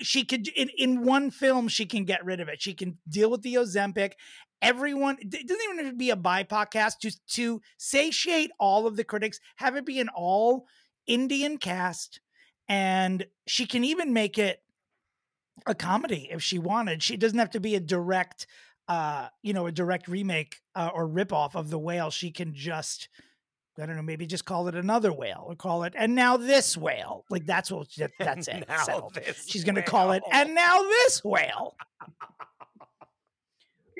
[0.00, 2.62] she could in, in one film she can get rid of it.
[2.62, 4.12] She can deal with the Ozempic.
[4.60, 7.00] Everyone it doesn't even have to be a BIPOC cast.
[7.00, 10.66] Just to satiate all of the critics, have it be an all
[11.06, 12.20] Indian cast,
[12.68, 14.62] and she can even make it
[15.66, 17.02] a comedy if she wanted.
[17.02, 18.46] She doesn't have to be a direct,
[18.88, 22.10] uh, you know, a direct remake uh, or ripoff of the whale.
[22.10, 23.08] She can just,
[23.80, 26.76] I don't know, maybe just call it another whale or call it, and now this
[26.76, 27.24] whale.
[27.30, 28.66] Like that's what that- that's it.
[28.68, 29.14] Now settled.
[29.14, 31.74] this She's going to call it, and now this whale.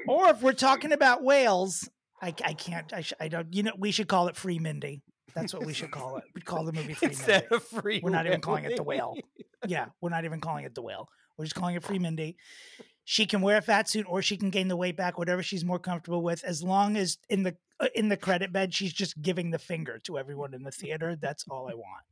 [0.06, 1.88] or if we're talking about whales,
[2.20, 5.02] I, I can't, I, sh- I don't, you know, we should call it Free Mindy.
[5.34, 6.24] That's what we should call it.
[6.34, 7.54] We'd call the movie Free instead Mindy.
[7.56, 9.16] of free We're not even calling it the whale.
[9.66, 11.08] Yeah, we're not even calling it the whale.
[11.38, 12.36] We're just calling it Free Mindy.
[13.04, 15.64] She can wear a fat suit or she can gain the weight back, whatever she's
[15.64, 16.44] more comfortable with.
[16.44, 19.98] As long as in the uh, in the credit bed, she's just giving the finger
[20.04, 21.16] to everyone in the theater.
[21.16, 22.04] That's all I want.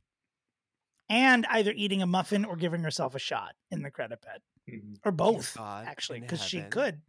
[1.09, 4.99] And either eating a muffin or giving herself a shot in the credit bed, Mhm.
[5.05, 7.01] or both, God actually, because she could,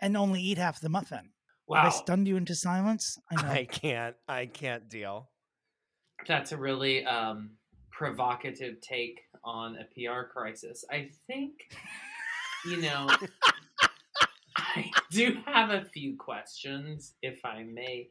[0.00, 1.16] and only eat half the muffin.
[1.18, 1.32] Have
[1.66, 3.18] Wow, I stunned you into silence?
[3.30, 3.48] I know.
[3.50, 5.30] I can't I can't deal
[6.26, 7.50] that's a really um,
[7.90, 10.84] provocative take on a PR crisis.
[10.90, 11.70] I think,
[12.68, 13.08] you know,
[14.56, 18.08] I do have a few questions, if I may.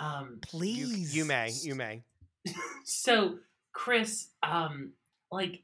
[0.00, 2.02] Um, Please, you may you may
[2.84, 3.38] so,
[3.72, 4.92] Chris, um,
[5.30, 5.62] like,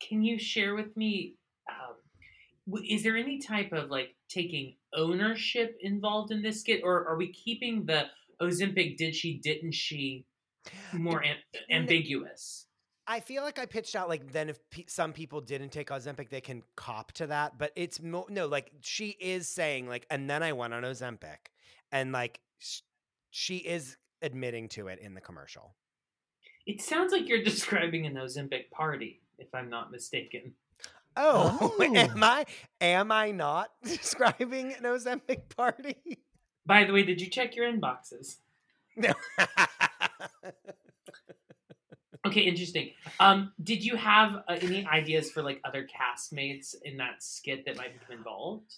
[0.00, 1.36] can you share with me?
[1.70, 1.94] Um,
[2.70, 7.16] w- is there any type of like taking ownership involved in this skit, or are
[7.16, 8.06] we keeping the
[8.42, 10.24] Ozempic did she didn't she
[10.92, 11.36] more am-
[11.70, 12.66] ambiguous?
[13.10, 16.28] I feel like I pitched out like then if pe- some people didn't take Ozempic,
[16.28, 17.56] they can cop to that.
[17.58, 21.48] But it's mo- no like she is saying like, and then I went on Ozempic,
[21.90, 22.80] and like sh-
[23.30, 25.74] she is admitting to it in the commercial.
[26.66, 30.52] It sounds like you're describing an Ozempic party, if I'm not mistaken.
[31.16, 31.82] Oh, Oh.
[31.94, 32.44] am I
[32.82, 35.96] am I not describing an Ozempic party?
[36.66, 38.36] By the way, did you check your inboxes?
[38.96, 39.12] No.
[42.28, 42.90] Okay, interesting.
[43.20, 47.76] Um, did you have uh, any ideas for like other castmates in that skit that
[47.76, 48.74] might become involved?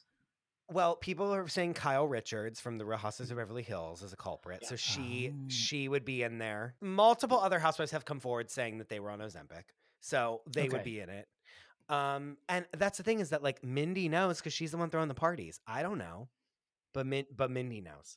[0.73, 4.17] Well, people are saying Kyle Richards from the Real Housewives of Beverly Hills is a
[4.17, 5.49] culprit, so she Oh.
[5.49, 6.75] she would be in there.
[6.81, 9.65] Multiple other housewives have come forward saying that they were on Ozempic,
[10.01, 11.29] so they would be in it.
[11.89, 15.09] Um, and that's the thing is that like Mindy knows because she's the one throwing
[15.09, 15.59] the parties.
[15.67, 16.29] I don't know,
[16.93, 18.17] but Min- but Mindy knows.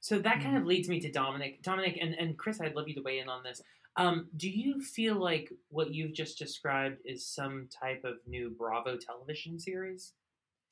[0.00, 1.62] So that kind of leads me to Dominic.
[1.62, 3.62] Dominic and, and Chris, I'd love you to weigh in on this.
[3.96, 8.96] Um, do you feel like what you've just described is some type of new Bravo
[8.96, 10.12] television series?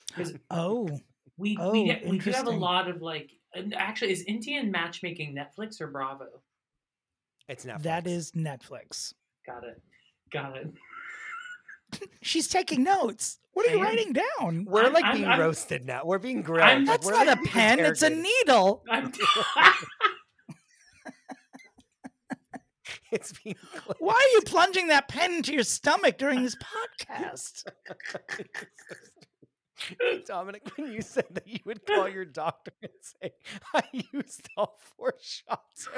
[0.08, 0.88] Because Oh,
[1.36, 3.30] we Oh, we, get- we do have a lot of like.
[3.74, 6.26] Actually, is Indian matchmaking Netflix or Bravo?
[7.48, 7.82] It's Netflix.
[7.82, 9.12] that is Netflix.
[9.46, 9.82] Got it.
[10.32, 10.72] Got it.
[12.22, 13.38] She's taking notes.
[13.52, 14.64] What are you writing down?
[14.64, 16.02] We're I'm- like I'm- being I'm- roasted now.
[16.04, 16.68] We're being grilled.
[16.68, 17.80] I'm- Like, That's we're not like a pen.
[17.80, 18.32] It's a interrogated.
[18.46, 18.84] needle.
[23.12, 23.56] I'm, It's being.
[23.98, 27.64] Why are you plunging that pen into your stomach during this podcast?
[30.26, 33.32] Dominic, when you said that you would call your doctor and say,
[33.74, 33.82] I
[34.12, 35.88] used all four shots.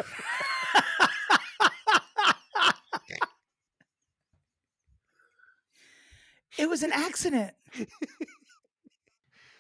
[6.58, 7.52] It was an accident.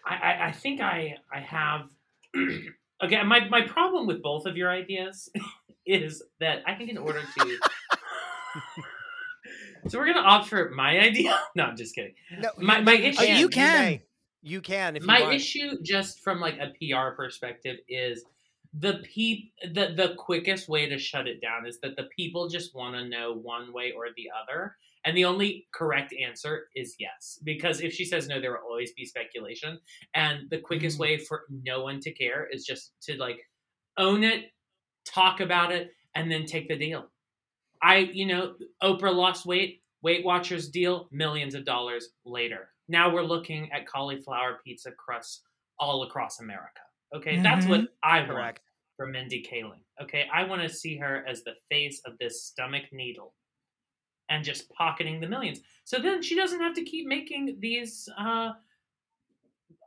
[0.06, 1.86] I, I, I think I I have
[3.02, 3.22] okay.
[3.22, 5.28] My my problem with both of your ideas
[5.86, 7.58] is that I think in order to
[9.88, 11.38] so we're gonna opt for my idea.
[11.56, 12.14] No, I'm just kidding.
[12.38, 14.00] No, My- my issue- Oh, you can.
[14.44, 15.34] You can if you my want.
[15.34, 18.24] issue just from like a PR perspective is
[18.74, 22.74] the peep the the quickest way to shut it down is that the people just
[22.74, 24.74] want to know one way or the other
[25.04, 28.92] and the only correct answer is yes because if she says no there will always
[28.92, 29.78] be speculation.
[30.14, 31.00] And the quickest Mm.
[31.00, 33.40] way for no one to care is just to like
[33.98, 34.52] own it
[35.04, 37.10] talk about it and then take the deal.
[37.82, 42.68] I you know oprah lost weight weight watchers deal millions of dollars later.
[42.88, 45.42] Now we're looking at cauliflower pizza crusts
[45.78, 46.80] all across america.
[47.14, 48.60] Okay that's what i want Correct.
[48.96, 49.82] for mindy kaling.
[50.00, 53.34] Okay i want to see her as the face of this stomach needle
[54.32, 58.50] and just pocketing the millions so then she doesn't have to keep making these uh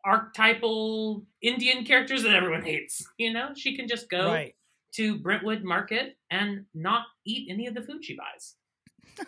[0.06, 4.56] archetypal indian characters that everyone hates you know she can just go Right.
[4.94, 8.56] to brentwood market and not eat any of the food she buys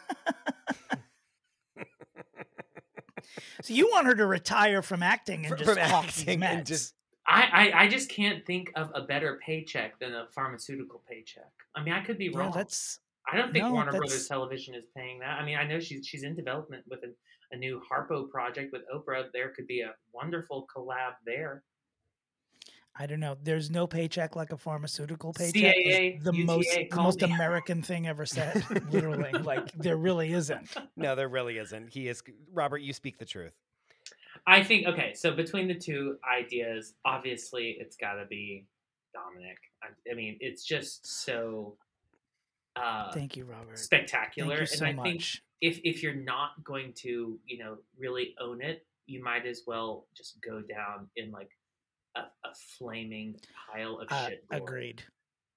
[3.63, 6.93] So you want her to retire from acting and Fr- just from acting and just-
[7.25, 11.51] I, I, I just can't think of a better paycheck than a pharmaceutical paycheck.
[11.75, 12.51] I mean, I could be yeah, wrong.
[12.55, 12.99] that's
[13.31, 15.39] I don't think no, Warner that's- Brothers Television is paying that.
[15.39, 17.13] I mean, I know she's she's in development with a,
[17.51, 19.25] a new Harpo project with Oprah.
[19.33, 21.63] There could be a wonderful collab there.
[22.99, 23.37] I don't know.
[23.43, 25.75] There's no paycheck like a pharmaceutical paycheck.
[25.75, 27.31] CAA, the most the most me.
[27.31, 28.65] American thing ever said.
[28.91, 30.75] Literally, like there really isn't.
[30.95, 31.89] No, there really isn't.
[31.89, 32.79] He is Robert.
[32.79, 33.53] You speak the truth.
[34.47, 35.13] I think okay.
[35.13, 38.65] So between the two ideas, obviously it's got to be
[39.13, 39.57] Dominic.
[39.83, 41.75] I, I mean, it's just so
[42.77, 43.77] uh, Thank you, Robert.
[43.79, 45.43] spectacular, Thank you so and I think much.
[45.61, 50.05] if if you're not going to you know really own it you might as well
[50.15, 51.49] just go down in like
[52.15, 53.35] a, a flaming
[53.71, 54.59] pile of Uh, shit gore.
[54.59, 55.03] agreed.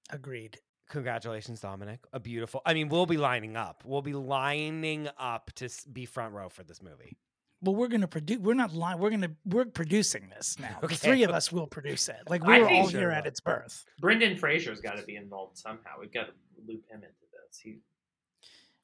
[0.09, 0.57] Agreed.
[0.89, 1.99] Congratulations, Dominic.
[2.13, 2.61] A beautiful.
[2.65, 3.83] I mean, we'll be lining up.
[3.85, 7.17] We'll be lining up to be front row for this movie.
[7.63, 8.39] Well, we're gonna produce.
[8.39, 8.99] We're not lying.
[8.99, 9.31] We're gonna.
[9.45, 10.79] We're producing this now.
[10.83, 10.95] Okay.
[10.95, 12.17] three of us will produce it.
[12.27, 13.15] Like we were all sure here will.
[13.15, 13.85] at its birth.
[13.99, 16.33] brendan fraser's got to be involved somehow we've got to
[16.67, 17.79] loop him into this he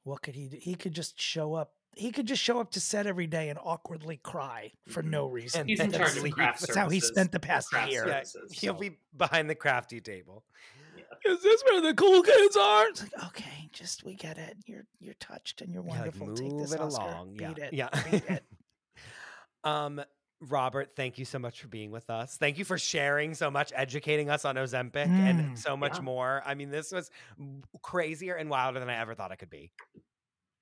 [0.04, 0.58] What could he do?
[0.60, 1.74] He could just show up.
[1.96, 5.10] He could just show up to set every day and awkwardly cry for mm-hmm.
[5.10, 5.62] no reason.
[5.62, 8.08] And he's in then charge of craft That's how he spent the past craft year.
[8.08, 10.44] Yeah, services, he'll so- be behind the crafty table.
[11.26, 12.88] Is this where the cool kids are?
[12.88, 14.58] It's like, okay, just we get it.
[14.66, 16.36] You're you're touched and you're Yeah, like, wonderful.
[16.36, 17.02] Take this it Oscar.
[17.02, 17.38] along.
[17.40, 17.74] Yeah, it.
[17.74, 17.90] yeah.
[18.10, 18.44] Beat it.
[19.68, 20.02] um,
[20.42, 22.38] Robert, thank you so much for being with us.
[22.38, 26.02] Thank you for sharing so much, educating us on Ozempic and Mm, so much yeah.
[26.02, 26.44] more.
[26.46, 27.10] I mean, this was
[27.82, 29.72] crazier and wilder than I ever thought it could be.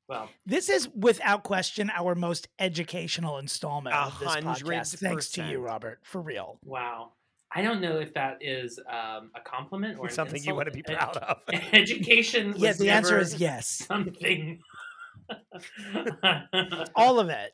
[0.07, 4.99] Well, This is without question our most educational installment A of this hundred podcast.
[4.99, 5.59] Thanks to you.
[5.59, 6.59] Robert, for real.
[6.63, 7.11] wow.
[7.57, 10.71] I don't know if that is um, a compliment or an Something you want to
[10.73, 11.41] be proud of.
[11.73, 12.51] Education.
[12.53, 13.67] Was Yeah, the answer is yes.
[13.87, 14.59] Something.
[16.95, 17.53] All of it.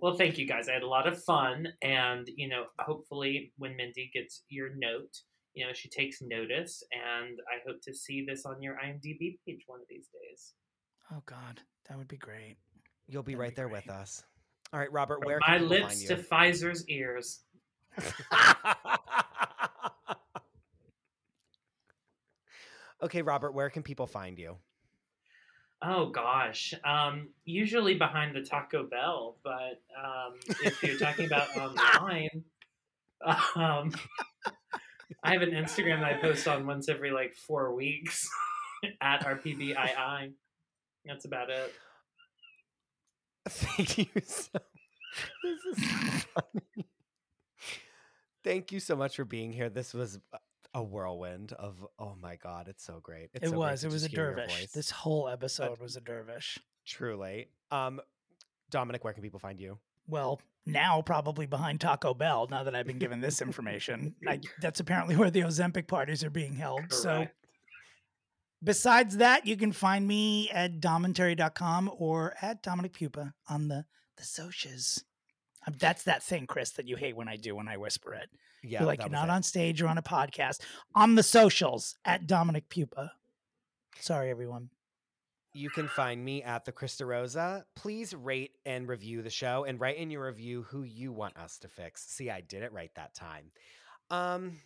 [0.00, 0.68] Well, thank you guys.
[0.68, 5.16] I had a lot of fun, and you know, hopefully, when Mindy gets your note,
[5.54, 9.62] you know, she takes notice, and I hope to see this on your IMDb page
[9.66, 10.54] one of these days.
[11.12, 12.56] Oh God, that would be great.
[13.06, 13.86] You'll be That'd right be there great.
[13.86, 14.22] with us.
[14.72, 16.16] All right, Robert, From where my lips to?
[16.16, 17.40] Pfizer's ears.
[23.02, 24.56] okay, Robert, where can people find you?
[25.86, 32.44] Oh gosh, um, usually behind the Taco Bell, but um, if you're talking about online,
[33.54, 33.92] um,
[35.22, 38.26] I have an Instagram that I post on once every like four weeks
[39.02, 40.32] at RPBII.
[41.04, 41.74] That's about it.
[43.48, 44.62] Thank you so much.
[45.42, 46.86] This is so funny.
[48.42, 49.68] Thank you so much for being here.
[49.68, 50.18] This was
[50.74, 53.30] a- whirlwind of oh my god, it's so great.
[53.32, 53.80] It's it so was.
[53.80, 54.66] to It was a just hear your dervish.
[54.72, 56.58] This whole episode was a dervish.
[56.86, 57.48] Truly.
[57.70, 58.00] Um
[58.70, 59.78] Dominic, where can people find you?
[60.06, 62.48] Well, now probably behind Taco Bell.
[62.50, 66.30] Now that I've been given this information, I, that's apparently where the Ozempic parties are
[66.30, 66.92] being held.
[66.92, 67.26] So,
[68.62, 73.84] besides that, you can find me at dommentary.com or at Dominic Pupa on the
[74.16, 75.04] the socials.
[75.66, 78.28] Um, That's that thing, Chris, that you hate when I do when I whisper it.
[78.64, 79.32] Yeah, you're like you're not it.
[79.32, 80.60] on stage, you're on a podcast.
[80.94, 83.12] On the socials at Dominic Pupa.
[84.00, 84.70] Sorry, everyone.
[85.52, 87.62] You can find me at the Chris DeRosa.
[87.76, 91.58] Please rate and review the show and write in your review who you want us
[91.58, 92.04] to fix.
[92.06, 93.52] See, I did it right that time.
[94.10, 94.58] Um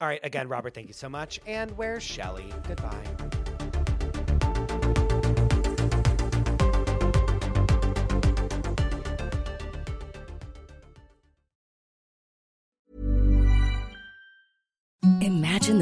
[0.00, 1.40] all right, again, Robert, thank you so much.
[1.46, 2.52] And where's Shelly?
[2.68, 3.35] Goodbye.